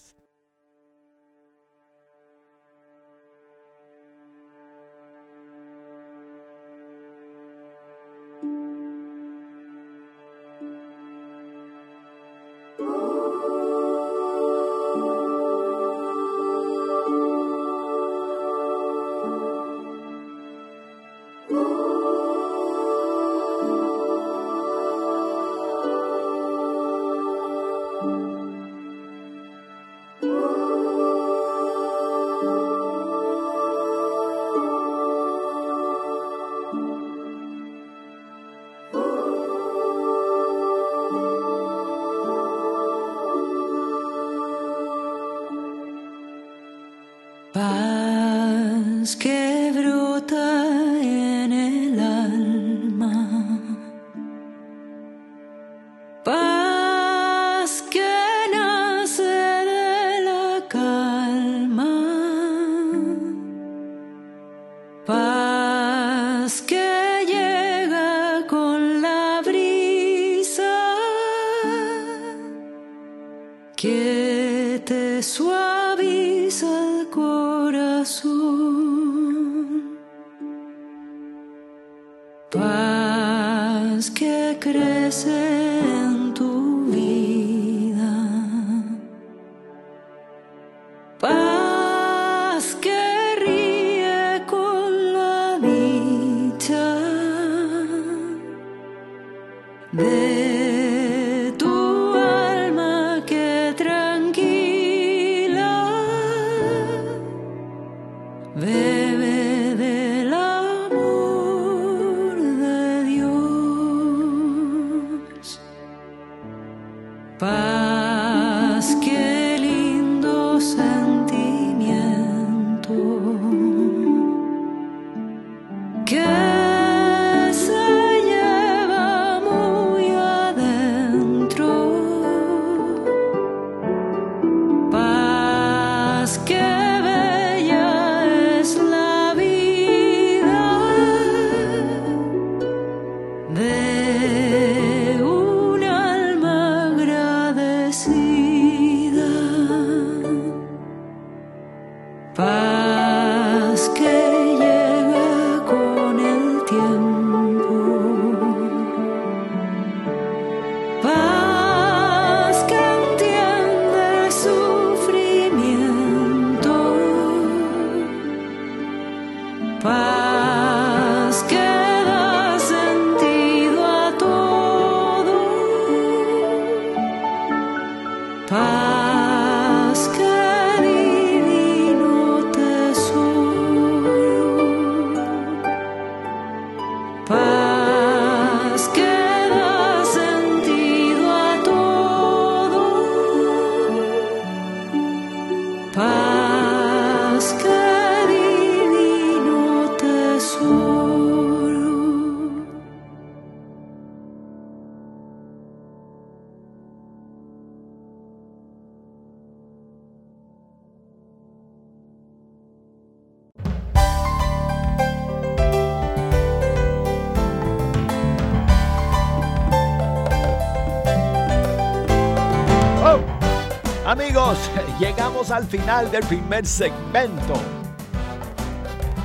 Al 225.54 225.64
final 225.64 226.10
del 226.10 226.24
primer 226.24 226.66
segmento. 226.66 227.54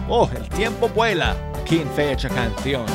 Oh, 0.08 0.30
el 0.36 0.48
tiempo 0.50 0.88
vuela 0.90 1.36
aquí 1.60 1.80
en 1.80 1.90
Fecha 1.90 2.30
Canción. 2.30 2.86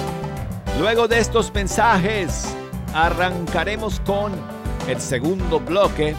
Luego 0.79 1.09
de 1.09 1.18
estos 1.18 1.53
mensajes, 1.53 2.55
arrancaremos 2.94 3.99
con 4.01 4.33
el 4.88 5.01
segundo 5.01 5.59
bloque. 5.59 6.14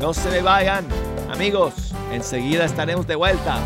No 0.00 0.14
se 0.14 0.30
me 0.30 0.40
vayan, 0.40 0.86
amigos, 1.30 1.92
enseguida 2.12 2.64
estaremos 2.64 3.06
de 3.06 3.16
vuelta. 3.16 3.60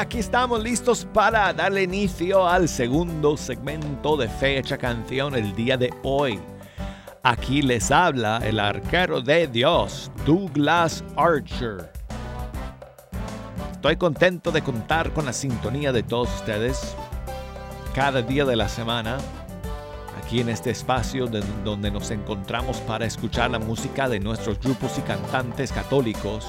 Aquí 0.00 0.18
estamos 0.18 0.62
listos 0.62 1.06
para 1.12 1.52
darle 1.52 1.82
inicio 1.82 2.48
al 2.48 2.70
segundo 2.70 3.36
segmento 3.36 4.16
de 4.16 4.30
Fecha 4.30 4.78
Canción 4.78 5.34
el 5.34 5.54
día 5.54 5.76
de 5.76 5.92
hoy. 6.02 6.40
Aquí 7.22 7.60
les 7.60 7.90
habla 7.90 8.38
el 8.42 8.60
arquero 8.60 9.20
de 9.20 9.46
Dios, 9.46 10.10
Douglas 10.24 11.04
Archer. 11.18 11.92
Estoy 13.72 13.96
contento 13.96 14.50
de 14.50 14.62
contar 14.62 15.12
con 15.12 15.26
la 15.26 15.34
sintonía 15.34 15.92
de 15.92 16.02
todos 16.02 16.34
ustedes 16.34 16.96
cada 17.94 18.22
día 18.22 18.46
de 18.46 18.56
la 18.56 18.70
semana, 18.70 19.18
aquí 20.18 20.40
en 20.40 20.48
este 20.48 20.70
espacio 20.70 21.26
de- 21.26 21.44
donde 21.62 21.90
nos 21.90 22.10
encontramos 22.10 22.78
para 22.78 23.04
escuchar 23.04 23.50
la 23.50 23.58
música 23.58 24.08
de 24.08 24.18
nuestros 24.18 24.58
grupos 24.60 24.96
y 24.96 25.02
cantantes 25.02 25.70
católicos. 25.70 26.46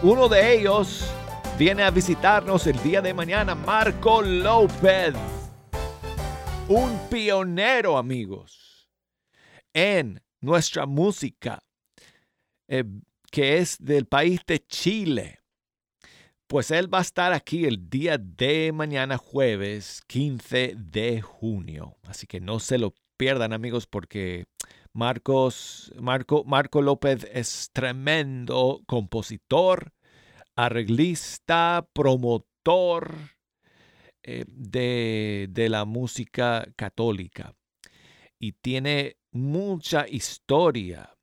Uno 0.00 0.28
de 0.28 0.58
ellos 0.60 1.10
viene 1.58 1.84
a 1.84 1.90
visitarnos 1.90 2.66
el 2.66 2.82
día 2.82 3.00
de 3.00 3.14
mañana, 3.14 3.54
Marco 3.54 4.22
López, 4.22 5.14
un 6.68 6.98
pionero, 7.08 7.96
amigos, 7.96 8.88
en 9.72 10.20
nuestra 10.40 10.86
música, 10.86 11.62
eh, 12.66 12.84
que 13.30 13.58
es 13.58 13.76
del 13.78 14.06
país 14.06 14.40
de 14.46 14.66
Chile. 14.66 15.40
Pues 16.48 16.70
él 16.70 16.92
va 16.92 16.98
a 16.98 17.02
estar 17.02 17.32
aquí 17.32 17.64
el 17.64 17.88
día 17.88 18.18
de 18.18 18.72
mañana 18.72 19.16
jueves 19.16 20.02
15 20.08 20.74
de 20.76 21.22
junio. 21.22 21.96
Así 22.02 22.26
que 22.26 22.40
no 22.40 22.58
se 22.58 22.78
lo 22.78 22.94
pierdan 23.16 23.52
amigos 23.52 23.86
porque 23.86 24.44
Marcos, 24.92 25.92
Marco, 26.00 26.44
Marco 26.44 26.82
López 26.82 27.26
es 27.32 27.70
tremendo 27.72 28.82
compositor, 28.86 29.93
arreglista, 30.56 31.88
promotor 31.92 33.14
eh, 34.22 34.44
de, 34.46 35.48
de 35.50 35.68
la 35.68 35.84
música 35.84 36.66
católica. 36.76 37.54
Y 38.38 38.52
tiene 38.52 39.16
mucha 39.32 40.06
historia, 40.08 41.16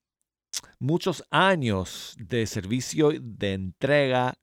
muchos 0.79 1.23
años 1.29 2.15
de 2.17 2.45
servicio, 2.45 3.11
de 3.19 3.53
entrega 3.53 4.37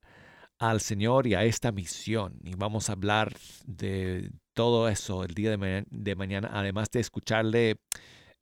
al 0.59 0.81
Señor 0.81 1.27
y 1.27 1.35
a 1.35 1.45
esta 1.45 1.73
misión. 1.73 2.39
Y 2.45 2.55
vamos 2.55 2.89
a 2.89 2.93
hablar 2.93 3.37
de 3.65 4.31
todo 4.55 4.89
eso 4.89 5.25
el 5.25 5.35
día 5.35 5.51
de, 5.51 5.57
ma- 5.57 5.85
de 5.89 6.17
mañana, 6.17 6.51
además 6.53 6.91
de 6.91 7.01
escucharle 7.01 7.81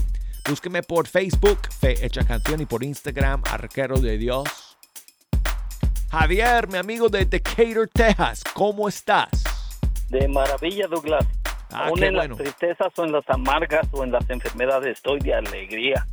búsquenme 0.47 0.83
por 0.83 1.07
Facebook 1.07 1.57
Fe 1.79 2.05
Hecha 2.05 2.23
Canción 2.25 2.61
y 2.61 2.65
por 2.65 2.83
Instagram 2.83 3.41
Arquero 3.49 3.99
de 3.99 4.17
Dios 4.17 4.47
Javier, 6.09 6.67
mi 6.69 6.77
amigo 6.77 7.09
de 7.09 7.25
Decatur, 7.25 7.89
Texas, 7.93 8.41
¿cómo 8.53 8.87
estás? 8.87 9.43
De 10.09 10.25
maravilla, 10.29 10.87
Douglas. 10.87 11.25
Ah, 11.71 11.87
Aún 11.87 12.03
en 12.03 12.13
bueno. 12.15 12.35
las 12.35 12.37
tristezas 12.37 12.87
o 12.97 13.03
en 13.03 13.11
las 13.11 13.27
amargas 13.29 13.87
o 13.91 14.03
en 14.03 14.11
las 14.11 14.29
enfermedades 14.29 14.97
estoy 14.97 15.19
de 15.19 15.33
alegría. 15.33 16.05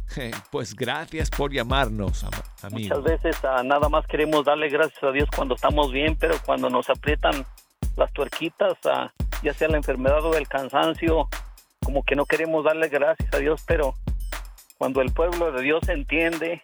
Pues 0.50 0.74
gracias 0.74 1.30
por 1.30 1.52
llamarnos, 1.52 2.24
am- 2.24 2.30
amigo. 2.62 2.96
Muchas 2.96 3.04
veces 3.22 3.44
ah, 3.44 3.62
nada 3.64 3.88
más 3.88 4.06
queremos 4.06 4.44
darle 4.44 4.68
gracias 4.68 5.02
a 5.02 5.10
Dios 5.12 5.28
cuando 5.34 5.54
estamos 5.54 5.92
bien, 5.92 6.16
pero 6.16 6.36
cuando 6.44 6.68
nos 6.70 6.88
aprietan 6.90 7.44
las 7.96 8.12
tuerquitas, 8.12 8.74
ah, 8.86 9.12
ya 9.42 9.52
sea 9.52 9.68
la 9.68 9.76
enfermedad 9.76 10.24
o 10.24 10.34
el 10.34 10.48
cansancio, 10.48 11.28
como 11.84 12.02
que 12.02 12.16
no 12.16 12.24
queremos 12.26 12.64
darle 12.64 12.88
gracias 12.88 13.32
a 13.34 13.38
Dios, 13.38 13.62
pero 13.66 13.94
cuando 14.78 15.00
el 15.02 15.12
pueblo 15.12 15.52
de 15.52 15.62
Dios 15.62 15.88
entiende 15.88 16.62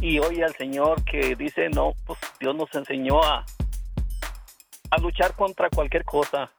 y 0.00 0.18
oye 0.20 0.44
al 0.44 0.54
Señor 0.54 1.04
que 1.04 1.34
dice, 1.36 1.68
no, 1.68 1.92
pues 2.06 2.18
Dios 2.40 2.54
nos 2.54 2.72
enseñó 2.74 3.22
a, 3.22 3.44
a 4.90 4.98
luchar 4.98 5.34
contra 5.34 5.68
cualquier 5.70 6.04
cosa. 6.04 6.50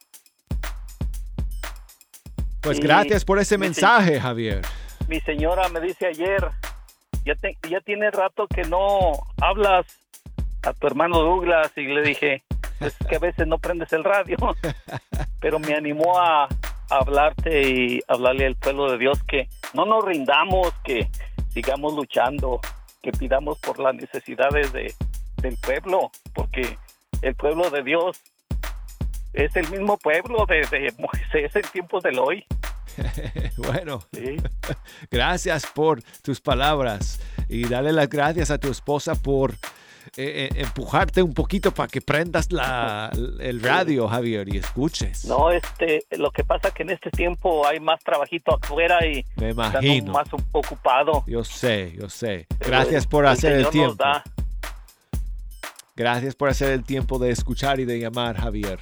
Pues 2.64 2.80
y- 2.80 2.82
gracias 2.82 3.26
por 3.26 3.40
ese 3.40 3.58
mensaje, 3.58 4.20
Javier. 4.20 4.62
mi 5.08 5.20
señora 5.22 5.68
me 5.70 5.82
dice 5.82 6.08
ayer, 6.08 6.46
ya, 7.26 7.36
te- 7.36 7.58
ya 7.70 7.80
tiene 7.82 8.10
rato 8.12 8.48
que 8.48 8.64
no 8.64 9.12
hablas 9.42 9.86
a 10.64 10.74
tu 10.74 10.88
hermano 10.88 11.20
Douglas 11.20 11.72
y 11.76 11.84
le 11.86 12.02
dije, 12.02 12.42
es 12.80 12.96
que 13.10 13.18
a 13.18 13.20
veces 13.20 13.48
no 13.48 13.58
prendes 13.58 13.92
el 13.94 14.04
radio, 14.04 14.38
pero 15.42 15.60
me 15.60 15.74
animó 15.76 16.18
a, 16.20 16.44
a 16.46 16.50
hablarte 16.90 17.62
y 17.70 18.00
hablarle 18.08 18.46
al 18.48 18.56
pueblo 18.56 18.92
de 18.92 18.98
Dios 18.98 19.22
que 19.28 19.48
no 19.74 19.86
nos 19.86 20.06
rindamos, 20.06 20.74
que 20.86 21.10
sigamos 21.54 21.94
luchando, 21.96 22.60
que 23.02 23.12
pidamos 23.12 23.60
por 23.60 23.80
las 23.80 23.94
necesidades 23.96 24.72
de, 24.72 24.94
del 25.38 25.58
pueblo, 25.58 26.12
porque 26.34 26.78
el 27.22 27.36
pueblo 27.36 27.70
de 27.70 27.84
Dios 27.84 28.22
es 29.34 29.56
el 29.56 29.70
mismo 29.70 29.98
pueblo 29.98 30.46
desde 30.48 30.94
Moisés 30.98 31.56
en 31.56 31.64
tiempos 31.72 32.04
del 32.04 32.20
hoy. 32.20 32.46
bueno, 33.58 34.04
¿sí? 34.14 34.38
gracias 35.12 35.66
por 35.68 36.02
tus 36.22 36.40
palabras 36.40 37.20
y 37.50 37.68
dale 37.68 37.92
las 37.92 38.10
gracias 38.10 38.52
a 38.52 38.58
tu 38.58 38.70
esposa 38.70 39.16
por 39.16 39.54
eh, 40.16 40.48
eh, 40.48 40.50
empujarte 40.56 41.24
un 41.24 41.34
poquito 41.34 41.74
para 41.74 41.88
que 41.88 42.02
prendas 42.02 42.52
la, 42.52 43.10
el 43.40 43.62
radio, 43.62 44.08
Javier, 44.08 44.54
y 44.54 44.58
escuches. 44.58 45.26
No, 45.26 45.50
este, 45.50 46.06
lo 46.12 46.30
que 46.30 46.44
pasa 46.44 46.72
que 46.72 46.84
en 46.84 46.92
este 46.92 47.10
tiempo 47.10 47.66
hay 47.66 47.80
más 47.80 48.04
trabajito 48.04 48.60
afuera 48.62 49.06
y 49.06 49.26
Me 49.38 49.50
estamos 49.50 49.84
imagino. 49.84 50.14
más 50.14 50.28
ocupado. 50.52 51.24
Yo 51.26 51.44
sé, 51.44 51.94
yo 52.00 52.10
sé. 52.10 52.48
Gracias 52.60 53.08
por 53.08 53.26
hacer 53.26 53.54
el 53.54 53.64
nos 53.64 53.72
tiempo. 53.72 54.04
Gracias 55.96 56.36
por 56.36 56.50
hacer 56.50 56.72
el 56.72 56.84
tiempo 56.84 57.18
de 57.18 57.32
escuchar 57.32 57.80
y 57.80 57.86
de 57.86 58.00
llamar, 58.00 58.36
Javier. 58.38 58.80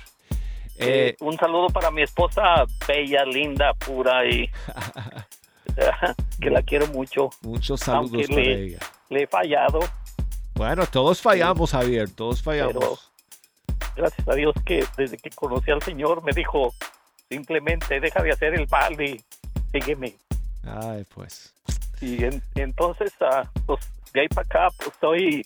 Eh, 0.83 1.15
un 1.19 1.37
saludo 1.37 1.67
para 1.67 1.91
mi 1.91 2.01
esposa, 2.01 2.65
bella, 2.87 3.23
linda, 3.25 3.73
pura 3.73 4.25
y 4.25 4.49
que 6.41 6.49
la 6.49 6.61
quiero 6.63 6.87
mucho. 6.87 7.29
muchos 7.41 7.79
saludos 7.81 8.11
aunque 8.13 8.27
para 8.27 8.41
le- 8.41 8.63
ella. 8.65 8.79
Le 9.09 9.23
he 9.23 9.27
fallado, 9.27 9.79
Bueno, 10.55 10.85
todos 10.87 11.21
fallamos, 11.21 11.71
Javier, 11.71 12.09
todos 12.09 12.41
fallamos. 12.41 12.73
Pero- 12.73 12.97
gracias 13.95 14.27
a 14.27 14.33
Dios 14.35 14.53
que 14.65 14.85
desde 14.97 15.17
que 15.17 15.29
conocí 15.31 15.69
al 15.71 15.81
Señor 15.81 16.23
me 16.23 16.31
dijo 16.33 16.73
simplemente 17.29 17.99
deja 17.99 18.21
de 18.23 18.31
hacer 18.31 18.53
el 18.55 18.67
mal 18.69 18.99
y 19.01 19.21
sígueme. 19.71 20.15
Ay, 20.65 21.05
pues. 21.13 21.53
Y 22.01 22.23
en- 22.23 22.41
entonces, 22.55 23.13
ah, 23.21 23.49
pues 23.65 23.79
de 24.13 24.21
ahí 24.21 24.27
para 24.27 24.45
acá, 24.45 24.75
pues 24.77 24.91
soy 24.99 25.45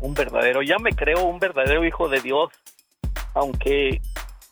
un 0.00 0.14
verdadero, 0.14 0.62
ya 0.62 0.78
me 0.78 0.90
creo 0.92 1.24
un 1.24 1.38
verdadero 1.38 1.84
hijo 1.84 2.08
de 2.08 2.20
Dios, 2.20 2.50
aunque 3.34 4.00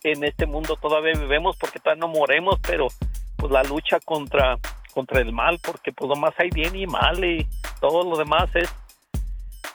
en 0.02 0.24
este 0.24 0.46
mundo 0.46 0.76
todavía 0.80 1.12
vivemos 1.18 1.56
porque 1.56 1.78
todavía 1.80 2.00
no 2.06 2.08
moremos, 2.08 2.58
pero 2.66 2.88
pues 3.36 3.50
la 3.52 3.62
lucha 3.62 3.98
contra 4.04 4.58
contra 4.92 5.20
el 5.20 5.32
mal, 5.32 5.58
porque 5.58 5.92
pues 5.92 6.08
nomás 6.08 6.34
hay 6.38 6.50
bien 6.50 6.76
y 6.76 6.86
mal 6.86 7.24
y 7.24 7.44
todo 7.80 8.08
lo 8.08 8.16
demás 8.16 8.48
es, 8.54 8.72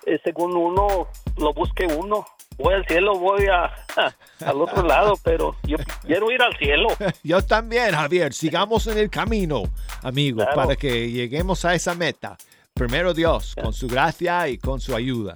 es 0.06 0.22
según 0.24 0.56
uno 0.56 1.08
lo 1.38 1.54
busque 1.54 1.86
uno. 1.88 2.26
Voy 2.58 2.74
al 2.74 2.86
cielo, 2.88 3.18
voy 3.18 3.46
a, 3.48 3.66
al 4.46 4.62
otro 4.62 4.84
lado, 4.84 5.14
pero 5.24 5.56
yo 5.64 5.78
quiero 6.06 6.30
ir 6.32 6.42
al 6.42 6.56
cielo. 6.58 6.88
Yo 7.24 7.42
también, 7.42 7.92
Javier. 7.96 8.34
Sigamos 8.34 8.88
en 8.88 8.98
el 8.98 9.10
camino, 9.10 9.64
amigos, 10.04 10.44
Claro. 10.46 10.56
para 10.62 10.76
que 10.76 11.10
lleguemos 11.12 11.64
a 11.66 11.74
esa 11.74 11.96
meta. 11.96 12.38
Primero 12.74 13.14
Dios, 13.14 13.56
con 13.62 13.74
su 13.74 13.88
gracia 13.88 14.48
y 14.50 14.58
con 14.58 14.80
su 14.82 14.96
ayuda. 14.96 15.36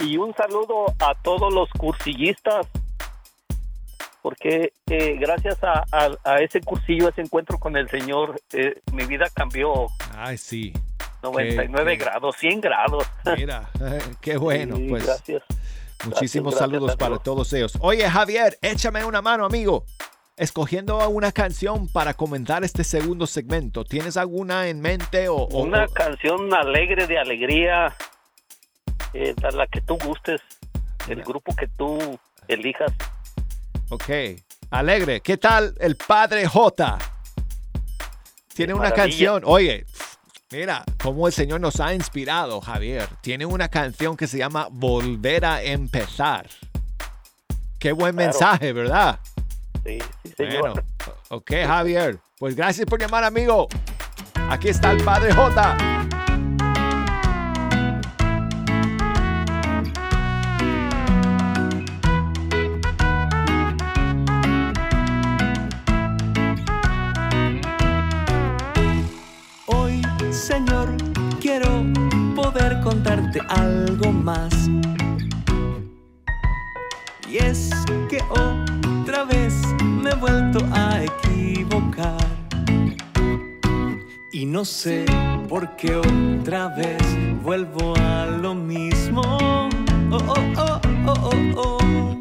Y 0.00 0.16
un 0.16 0.34
saludo 0.34 0.86
a 1.00 1.14
todos 1.22 1.52
los 1.52 1.68
cursillistas, 1.70 2.66
porque 4.22 4.72
eh, 4.86 5.16
gracias 5.18 5.62
a, 5.64 5.84
a- 5.92 6.16
a 6.24 6.36
ese 6.38 6.60
cursillo, 6.60 7.08
ese 7.08 7.20
encuentro 7.22 7.58
con 7.58 7.76
el 7.76 7.88
Señor, 7.90 8.40
eh, 8.52 8.80
mi 8.92 9.04
vida 9.04 9.26
cambió 9.34 9.86
Ay, 10.16 10.36
sí. 10.38 10.72
99 11.22 11.98
qué- 11.98 12.04
grados, 12.04 12.36
100 12.38 12.60
grados. 12.60 13.04
Mira, 13.36 13.68
qué 14.20 14.36
bueno. 14.36 14.76
Sí, 14.76 14.86
Pues 14.88 15.06
gracias. 15.06 15.42
muchísimos 16.04 16.54
gracias 16.54 16.70
saludos 16.70 16.96
para 16.96 17.18
todos 17.18 17.52
ellos. 17.52 17.72
Oye, 17.80 18.08
Javier, 18.08 18.58
échame 18.62 19.04
una 19.04 19.20
mano, 19.22 19.44
amigo. 19.44 19.84
escogiendo 20.36 21.06
una 21.10 21.32
canción 21.32 21.86
para 21.88 22.14
comentar 22.14 22.64
este 22.64 22.82
segundo 22.84 23.26
segmento. 23.26 23.84
¿Tienes 23.84 24.16
alguna 24.16 24.68
en 24.68 24.80
mente 24.80 25.28
o, 25.28 25.34
o- 25.36 25.62
Una 25.62 25.86
canción 25.88 26.54
alegre 26.54 27.06
de 27.06 27.18
alegría, 27.18 27.94
eh, 29.12 29.34
la 29.52 29.66
que 29.66 29.82
tú 29.82 29.98
gustes, 30.02 30.40
el 31.08 31.22
grupo 31.22 31.54
que 31.54 31.66
tú 31.68 32.18
elijas. 32.48 32.90
Ok. 33.90 34.08
Alegre. 34.70 35.20
¿Qué 35.20 35.36
tal 35.36 35.74
el 35.80 35.96
padre 35.96 36.46
J? 36.46 36.98
Tiene 38.54 38.74
una 38.74 38.92
canción. 38.92 39.42
Oye, 39.44 39.84
mira 40.50 40.84
cómo 41.02 41.26
el 41.26 41.32
Señor 41.32 41.60
nos 41.60 41.80
ha 41.80 41.92
inspirado, 41.94 42.60
Javier. 42.60 43.08
Tiene 43.20 43.46
una 43.46 43.68
canción 43.68 44.16
que 44.16 44.26
se 44.26 44.38
llama 44.38 44.68
Volver 44.70 45.44
a 45.44 45.62
empezar. 45.62 46.46
Qué 47.78 47.92
buen 47.92 48.14
Claro. 48.14 48.28
mensaje, 48.30 48.72
¿verdad? 48.72 49.18
Sí, 49.84 49.98
sí, 50.22 50.32
señor. 50.36 50.60
Bueno, 50.60 50.82
ok, 51.30 51.50
Javier. 51.66 52.18
Pues 52.38 52.54
gracias 52.54 52.86
por 52.86 53.00
llamar, 53.00 53.24
amigo. 53.24 53.66
Aquí 54.50 54.68
está 54.68 54.90
el 54.92 55.02
padre 55.02 55.32
J. 55.32 55.76
Señor, 70.50 70.88
quiero 71.40 71.84
poder 72.34 72.80
contarte 72.80 73.38
algo 73.48 74.10
más. 74.10 74.52
Y 77.28 77.36
es 77.36 77.70
que 78.08 78.20
otra 78.30 79.22
vez 79.22 79.54
me 79.80 80.10
he 80.10 80.14
vuelto 80.16 80.58
a 80.72 81.04
equivocar. 81.04 82.26
Y 84.32 84.44
no 84.44 84.64
sé 84.64 85.06
por 85.48 85.76
qué 85.76 85.94
otra 85.94 86.66
vez 86.66 87.00
vuelvo 87.44 87.94
a 87.98 88.26
lo 88.26 88.52
mismo. 88.52 89.22
Oh, 90.10 90.18
oh, 90.18 90.34
oh, 90.56 90.80
oh, 91.06 91.30
oh, 91.32 91.78
oh. 91.78 92.18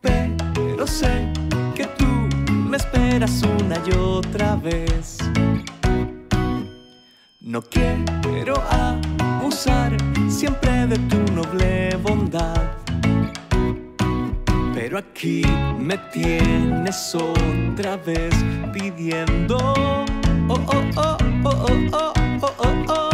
Pero 0.00 0.86
sé 0.86 1.32
que 1.74 1.86
tú 1.98 2.06
me 2.46 2.76
esperas 2.76 3.42
una 3.42 3.76
y 3.84 3.92
otra 3.96 4.54
vez. 4.54 5.18
No 7.44 7.60
quiero 7.60 8.54
abusar 8.70 9.96
siempre 10.28 10.86
de 10.86 10.96
tu 11.08 11.18
noble 11.32 11.96
bondad. 12.00 12.70
Pero 14.72 14.98
aquí 14.98 15.42
me 15.76 15.98
tienes 16.12 17.12
otra 17.16 17.96
vez 17.96 18.32
pidiendo. 18.72 19.58
Oh, 20.48 20.54
oh, 20.54 20.84
oh, 20.96 21.16
oh, 21.44 21.66
oh, 21.66 21.90
oh, 21.92 22.12
oh, 22.42 22.54
oh. 22.58 22.84
oh. 22.88 23.11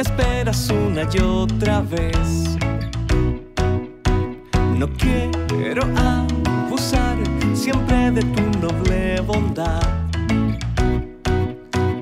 Esperas 0.00 0.70
una 0.70 1.02
y 1.12 1.20
otra 1.20 1.80
vez. 1.82 2.56
No 4.76 4.88
quiero 4.96 5.82
abusar 5.96 7.16
siempre 7.54 8.10
de 8.10 8.22
tu 8.22 8.58
noble 8.58 9.20
bondad. 9.20 9.82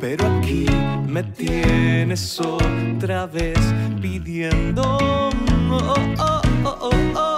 Pero 0.01 0.27
aquí 0.39 0.67
me 1.07 1.25
tienes 1.25 2.41
otra 2.41 3.27
vez 3.27 3.59
pidiendo. 4.01 4.83
oh, 4.91 6.43
oh, 6.65 6.91
oh, 7.15 7.38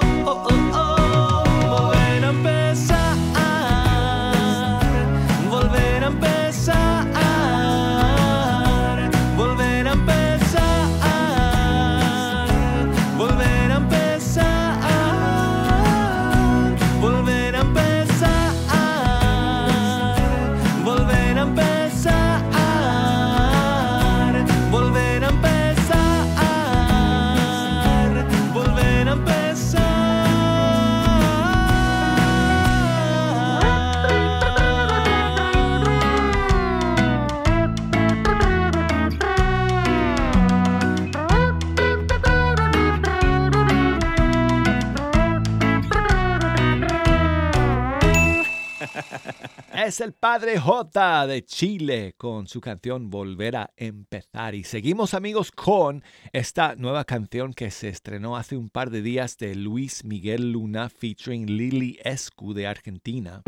El 50.00 50.14
padre 50.14 50.58
J 50.58 51.26
de 51.26 51.44
Chile 51.44 52.14
con 52.16 52.46
su 52.46 52.62
canción 52.62 53.10
Volver 53.10 53.56
a 53.56 53.70
empezar. 53.76 54.54
Y 54.54 54.64
seguimos 54.64 55.12
amigos 55.12 55.52
con 55.52 56.02
esta 56.32 56.74
nueva 56.74 57.04
canción 57.04 57.52
que 57.52 57.70
se 57.70 57.90
estrenó 57.90 58.38
hace 58.38 58.56
un 58.56 58.70
par 58.70 58.88
de 58.90 59.02
días 59.02 59.36
de 59.36 59.54
Luis 59.54 60.04
Miguel 60.04 60.52
Luna 60.52 60.88
featuring 60.88 61.46
Lili 61.46 61.98
Escu 62.02 62.54
de 62.54 62.66
Argentina. 62.66 63.42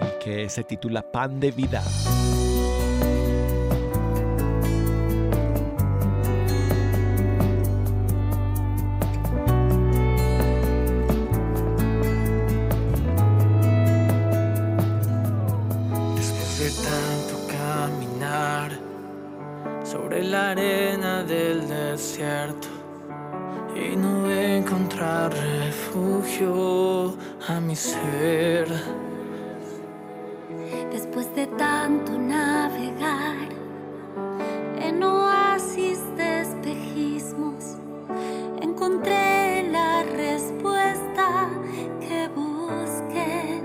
Y 0.00 0.24
que 0.24 0.48
se 0.48 0.62
titula 0.62 1.10
Pan 1.10 1.40
de 1.40 1.50
Vida. 1.50 1.82
Sobre 19.94 20.24
la 20.24 20.50
arena 20.50 21.22
del 21.22 21.68
desierto 21.68 22.66
y 23.76 23.94
no 23.94 24.28
encontrar 24.28 25.32
refugio 25.32 27.16
a 27.46 27.60
mi 27.60 27.76
ser. 27.76 28.66
Después 30.90 31.32
de 31.36 31.46
tanto 31.46 32.18
navegar 32.18 33.48
en 34.80 35.00
oasis 35.00 36.00
de 36.16 36.40
espejismos, 36.40 37.76
encontré 38.60 39.68
la 39.70 40.02
respuesta 40.02 41.48
que 42.00 42.28
busqué. 42.34 43.62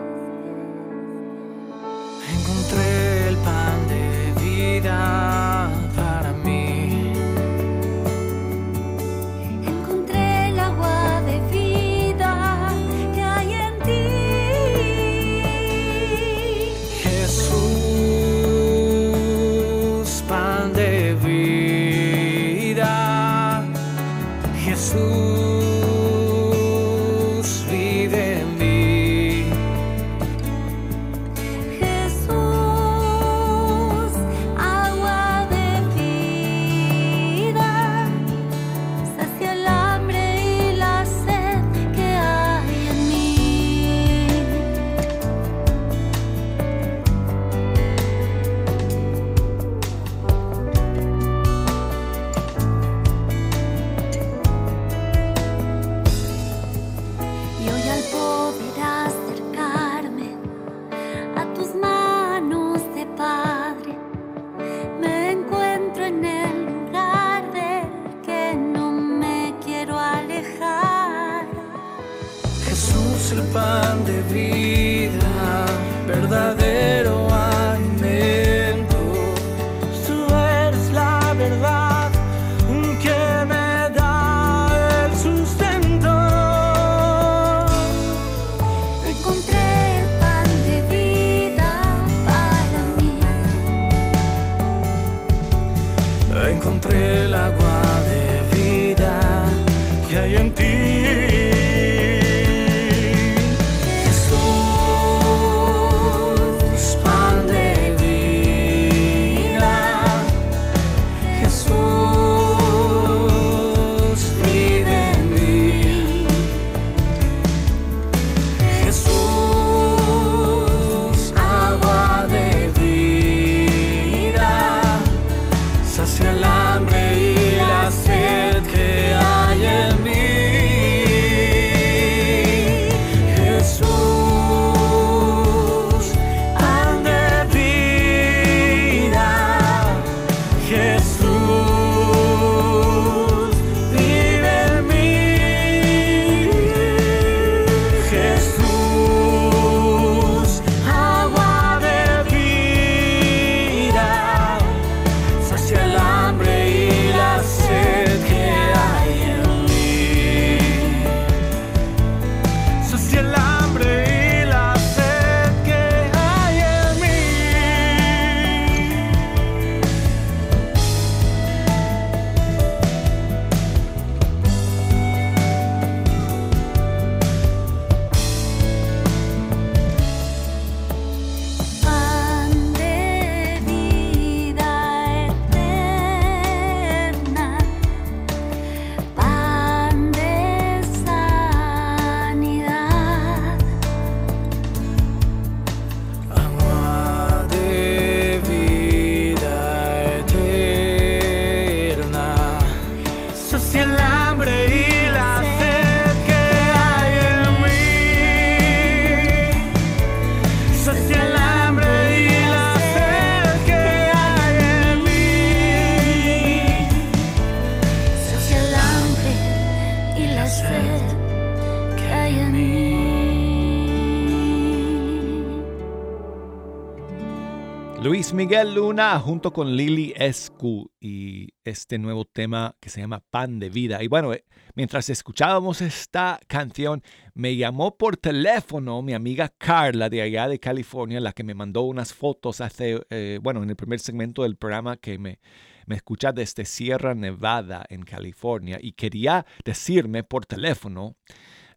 Miguel 228.39 228.73
Luna 228.73 229.19
junto 229.19 229.51
con 229.51 229.75
Lili 229.75 230.13
Escu 230.15 230.89
y 230.97 231.49
este 231.65 231.97
nuevo 231.97 232.23
tema 232.23 232.73
que 232.79 232.89
se 232.89 233.01
llama 233.01 233.21
Pan 233.29 233.59
de 233.59 233.69
Vida. 233.69 234.01
Y 234.01 234.07
bueno, 234.07 234.31
eh, 234.31 234.45
mientras 234.75 235.09
escuchábamos 235.09 235.81
esta 235.81 236.39
canción, 236.47 237.03
me 237.33 237.57
llamó 237.57 237.97
por 237.97 238.15
teléfono 238.15 239.01
mi 239.01 239.13
amiga 239.13 239.49
Carla 239.57 240.07
de 240.09 240.21
allá 240.21 240.47
de 240.47 240.57
California, 240.57 241.19
la 241.19 241.33
que 241.33 241.43
me 241.43 241.53
mandó 241.53 241.81
unas 241.81 242.13
fotos 242.13 242.61
hace, 242.61 243.01
eh, 243.09 243.39
bueno, 243.43 243.61
en 243.61 243.71
el 243.71 243.75
primer 243.75 243.99
segmento 243.99 244.43
del 244.43 244.55
programa 244.55 244.95
que 244.95 245.19
me, 245.19 245.39
me 245.85 245.97
escucha 245.97 246.31
desde 246.31 246.63
Sierra 246.63 247.15
Nevada 247.15 247.85
en 247.89 248.03
California 248.03 248.79
y 248.81 248.93
quería 248.93 249.45
decirme 249.65 250.23
por 250.23 250.45
teléfono 250.45 251.17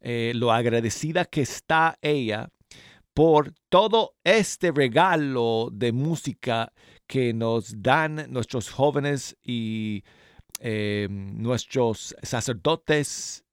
eh, 0.00 0.30
lo 0.36 0.52
agradecida 0.52 1.24
que 1.24 1.42
está 1.42 1.98
ella 2.02 2.50
por 3.14 3.52
todo 3.68 4.14
este 4.24 4.72
regalo 4.72 5.68
de 5.72 5.92
música 5.92 6.72
que 7.06 7.34
nos 7.34 7.82
dan 7.82 8.26
nuestros 8.30 8.70
jóvenes 8.70 9.36
y 9.42 10.02
eh, 10.60 11.08
nuestros 11.10 12.14
sacerdotes, 12.22 13.44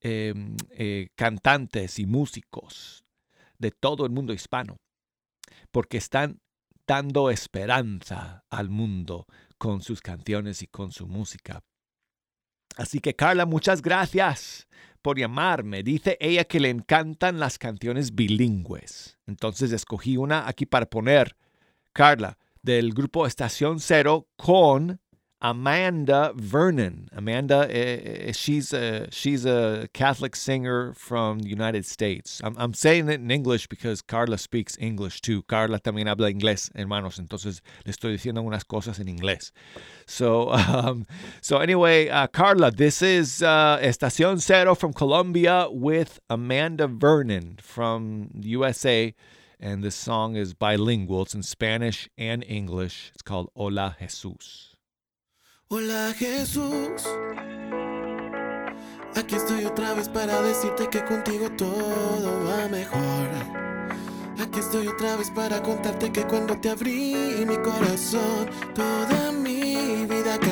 eh, 0.00 0.34
eh, 0.70 1.08
cantantes 1.14 1.98
y 1.98 2.06
músicos 2.06 3.04
de 3.58 3.70
todo 3.70 4.06
el 4.06 4.12
mundo 4.12 4.32
hispano, 4.32 4.76
porque 5.70 5.98
están 5.98 6.40
dando 6.86 7.30
esperanza 7.30 8.44
al 8.50 8.70
mundo 8.70 9.26
con 9.58 9.82
sus 9.82 10.00
canciones 10.00 10.62
y 10.62 10.66
con 10.66 10.90
su 10.90 11.06
música. 11.06 11.60
Así 12.76 13.00
que 13.00 13.14
Carla, 13.14 13.44
muchas 13.44 13.82
gracias 13.82 14.66
por 15.02 15.18
llamarme. 15.18 15.82
Dice 15.82 16.16
ella 16.20 16.44
que 16.44 16.60
le 16.60 16.70
encantan 16.70 17.38
las 17.38 17.58
canciones 17.58 18.14
bilingües. 18.14 19.18
Entonces 19.26 19.72
escogí 19.72 20.16
una 20.16 20.48
aquí 20.48 20.64
para 20.64 20.86
poner, 20.86 21.36
Carla, 21.92 22.38
del 22.62 22.94
grupo 22.94 23.26
Estación 23.26 23.80
Cero 23.80 24.28
con 24.36 25.01
Amanda 25.44 26.32
Vernon. 26.36 27.08
Amanda, 27.12 27.66
eh, 27.68 28.28
eh, 28.28 28.32
she's 28.32 28.72
a, 28.72 29.10
she's 29.10 29.44
a 29.44 29.88
Catholic 29.92 30.36
singer 30.36 30.94
from 30.94 31.40
the 31.40 31.48
United 31.48 31.84
States. 31.84 32.40
I'm, 32.44 32.54
I'm 32.56 32.74
saying 32.74 33.08
it 33.08 33.20
in 33.20 33.28
English 33.28 33.66
because 33.66 34.02
Carla 34.02 34.38
speaks 34.38 34.78
English 34.78 35.20
too. 35.20 35.42
Carla 35.42 35.80
también 35.80 36.06
habla 36.06 36.32
inglés, 36.32 36.70
hermanos. 36.76 37.18
Entonces 37.18 37.60
le 37.84 37.92
estoy 37.92 38.12
diciendo 38.12 38.40
unas 38.44 38.62
cosas 38.64 39.00
en 39.00 39.08
inglés. 39.08 39.50
So, 40.06 40.50
um, 40.52 41.06
so 41.40 41.58
anyway, 41.58 42.08
uh, 42.08 42.28
Carla, 42.28 42.70
this 42.70 43.02
is 43.02 43.42
uh, 43.42 43.80
Estación 43.82 44.40
Cero 44.40 44.76
from 44.76 44.92
Colombia 44.92 45.66
with 45.68 46.20
Amanda 46.30 46.86
Vernon 46.86 47.58
from 47.60 48.30
the 48.32 48.50
USA. 48.50 49.12
And 49.58 49.82
this 49.82 49.96
song 49.96 50.36
is 50.36 50.54
bilingual. 50.54 51.22
It's 51.22 51.34
in 51.34 51.42
Spanish 51.42 52.08
and 52.16 52.44
English. 52.46 53.10
It's 53.14 53.22
called 53.22 53.50
Hola 53.56 53.96
Jesus. 54.00 54.71
Hola 55.74 56.12
Jesús, 56.18 57.02
aquí 59.16 59.36
estoy 59.36 59.64
otra 59.64 59.94
vez 59.94 60.06
para 60.06 60.42
decirte 60.42 60.86
que 60.90 61.02
contigo 61.02 61.48
todo 61.56 62.44
va 62.44 62.68
mejor. 62.68 63.30
Aquí 64.38 64.60
estoy 64.60 64.86
otra 64.88 65.16
vez 65.16 65.30
para 65.30 65.62
contarte 65.62 66.12
que 66.12 66.24
cuando 66.24 66.58
te 66.58 66.68
abrí 66.68 67.14
mi 67.48 67.56
corazón, 67.56 68.50
toda 68.74 69.32
mi 69.32 70.04
vida 70.04 70.38
cambió. 70.40 70.51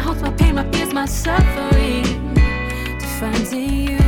hopes, 0.00 0.22
my 0.22 0.30
pain, 0.32 0.54
my 0.54 0.70
fears, 0.70 0.92
my 0.92 1.06
suffering. 1.06 2.04
To 2.34 3.06
finding 3.18 3.88
you. 3.88 3.99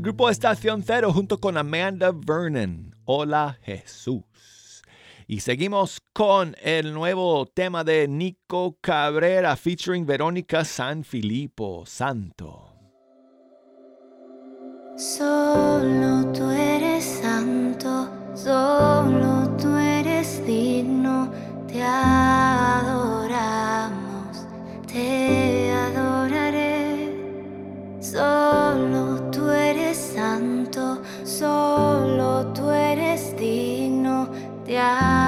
el 0.00 0.04
grupo 0.04 0.30
Estación 0.30 0.82
Cero 0.82 1.12
junto 1.12 1.38
con 1.38 1.58
Amanda 1.58 2.10
Vernon. 2.10 2.96
Hola 3.04 3.58
Jesús. 3.60 4.82
Y 5.26 5.40
seguimos 5.40 6.00
con 6.14 6.56
el 6.62 6.94
nuevo 6.94 7.44
tema 7.44 7.84
de 7.84 8.08
Nico 8.08 8.78
Cabrera 8.80 9.54
featuring 9.56 10.06
Verónica 10.06 10.64
Sanfilippo 10.64 11.84
Santo. 11.84 12.72
Solo 14.96 16.32
tú 16.32 16.48
eres 16.48 17.04
santo, 17.04 18.08
solo 18.34 19.54
tú 19.60 19.76
eres 19.76 20.42
digno, 20.46 21.30
te 21.68 21.82
adoramos, 21.82 23.26
te 24.86 25.70
adoraré. 25.72 27.14
Solo 28.00 28.69
solo 31.40 32.52
tú 32.52 32.68
eres 32.70 33.34
digno 33.38 34.28
de 34.66 34.78
amor. 34.78 35.19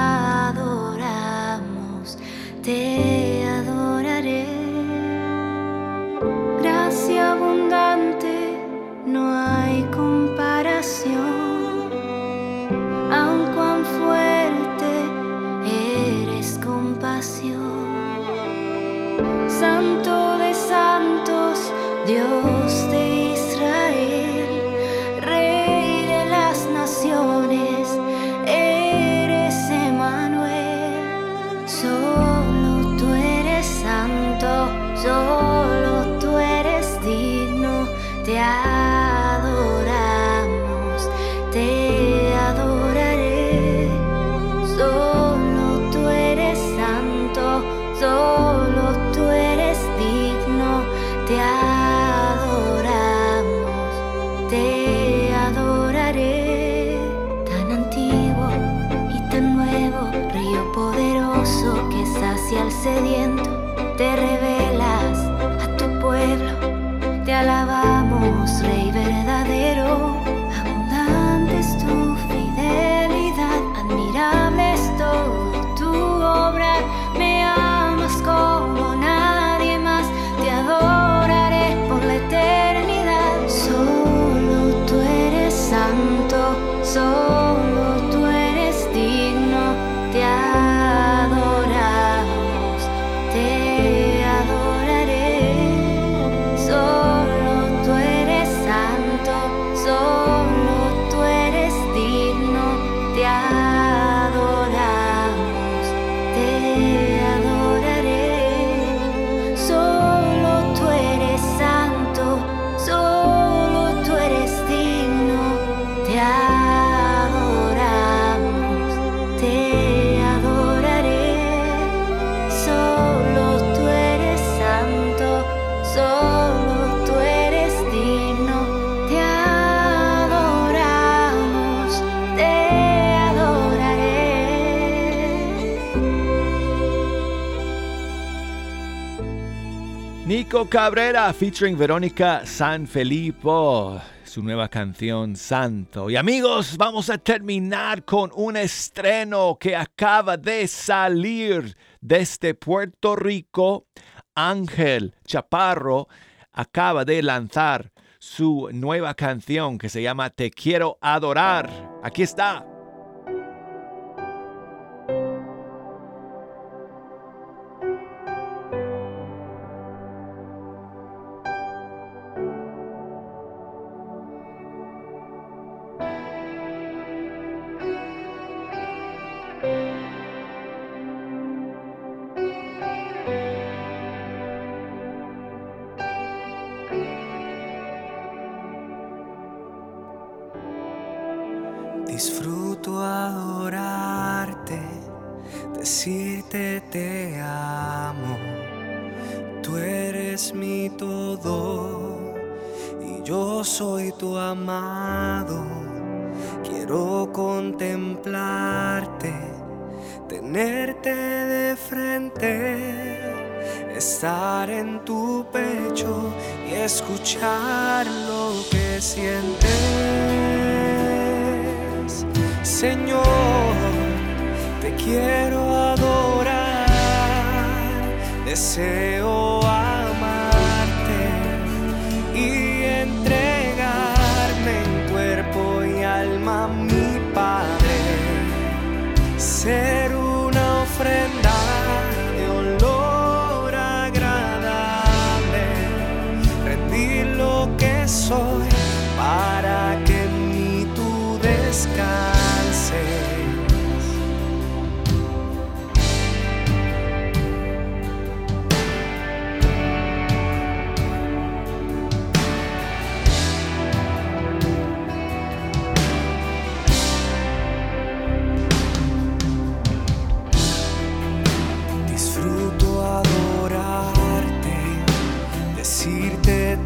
Cabrera 140.53 141.33
featuring 141.33 141.79
Verónica 141.79 142.45
Sanfilippo, 142.45 143.99
su 144.23 144.43
nueva 144.43 144.69
canción 144.69 145.35
Santo. 145.35 146.11
Y 146.11 146.17
amigos, 146.17 146.77
vamos 146.77 147.09
a 147.09 147.17
terminar 147.17 148.05
con 148.05 148.31
un 148.35 148.59
estreno 148.59 149.57
que 149.59 149.75
acaba 149.75 150.37
de 150.37 150.69
salir 150.69 151.75
desde 152.03 152.53
Puerto 152.53 153.17
Rico. 153.17 153.87
Ángel 154.35 155.15
Chaparro 155.25 156.09
acaba 156.53 157.07
de 157.07 157.23
lanzar 157.23 157.91
su 158.19 158.69
nueva 158.75 159.15
canción 159.15 159.79
que 159.79 159.89
se 159.89 160.03
llama 160.03 160.29
Te 160.29 160.51
quiero 160.51 160.99
adorar. 161.01 161.71
Aquí 162.03 162.23
está. 162.23 162.72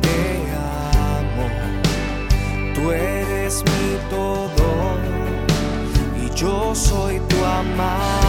te 0.02 0.18
amo. 1.16 1.46
Tú 2.74 2.90
eres 2.92 3.62
mi 3.64 4.10
todo 4.10 4.68
y 6.22 6.34
yo 6.34 6.74
soy 6.74 7.20
tu 7.28 7.44
amado. 7.44 8.25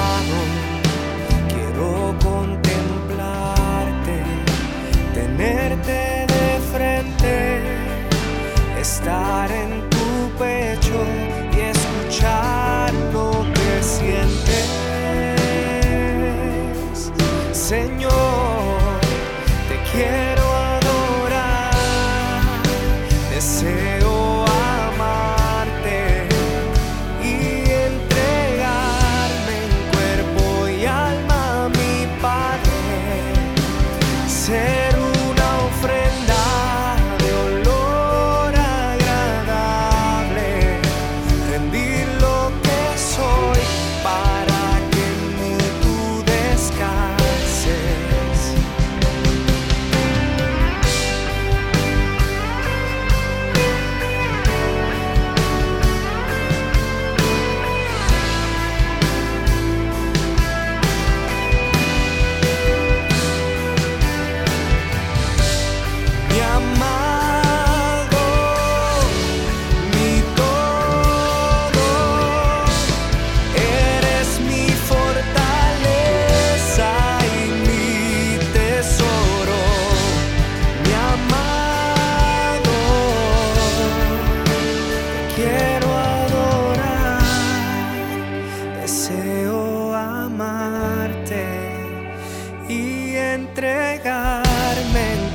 Carmen 94.68 95.27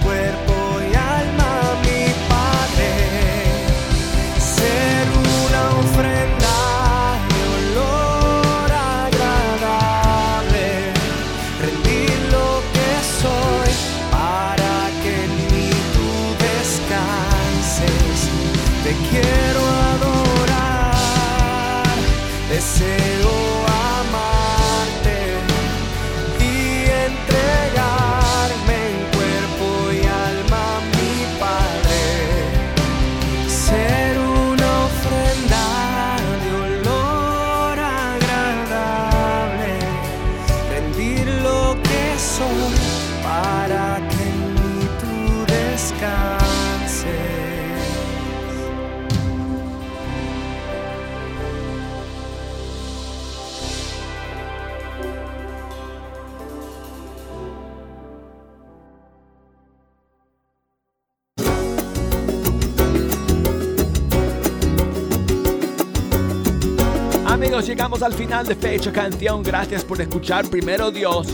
al 68.00 68.14
final 68.14 68.46
de 68.46 68.54
Fecha 68.54 68.90
Canción. 68.90 69.42
Gracias 69.42 69.84
por 69.84 70.00
escuchar 70.00 70.48
Primero 70.48 70.90
Dios. 70.90 71.26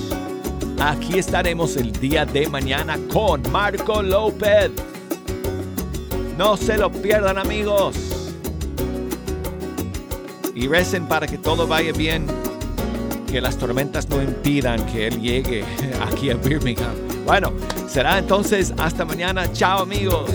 Aquí 0.80 1.18
estaremos 1.18 1.76
el 1.76 1.92
día 1.92 2.26
de 2.26 2.48
mañana 2.48 2.98
con 3.12 3.42
Marco 3.52 4.02
López. 4.02 4.72
No 6.36 6.56
se 6.56 6.76
lo 6.76 6.90
pierdan 6.90 7.38
amigos. 7.38 7.96
Y 10.54 10.66
recen 10.66 11.06
para 11.06 11.28
que 11.28 11.38
todo 11.38 11.68
vaya 11.68 11.92
bien. 11.92 12.26
Que 13.30 13.40
las 13.40 13.56
tormentas 13.56 14.08
no 14.08 14.20
impidan 14.20 14.84
que 14.86 15.06
él 15.06 15.20
llegue 15.20 15.64
aquí 16.10 16.30
a 16.30 16.34
Birmingham. 16.34 16.94
Bueno, 17.24 17.52
será 17.86 18.18
entonces 18.18 18.74
hasta 18.78 19.04
mañana. 19.04 19.52
Chao 19.52 19.82
amigos. 19.82 20.28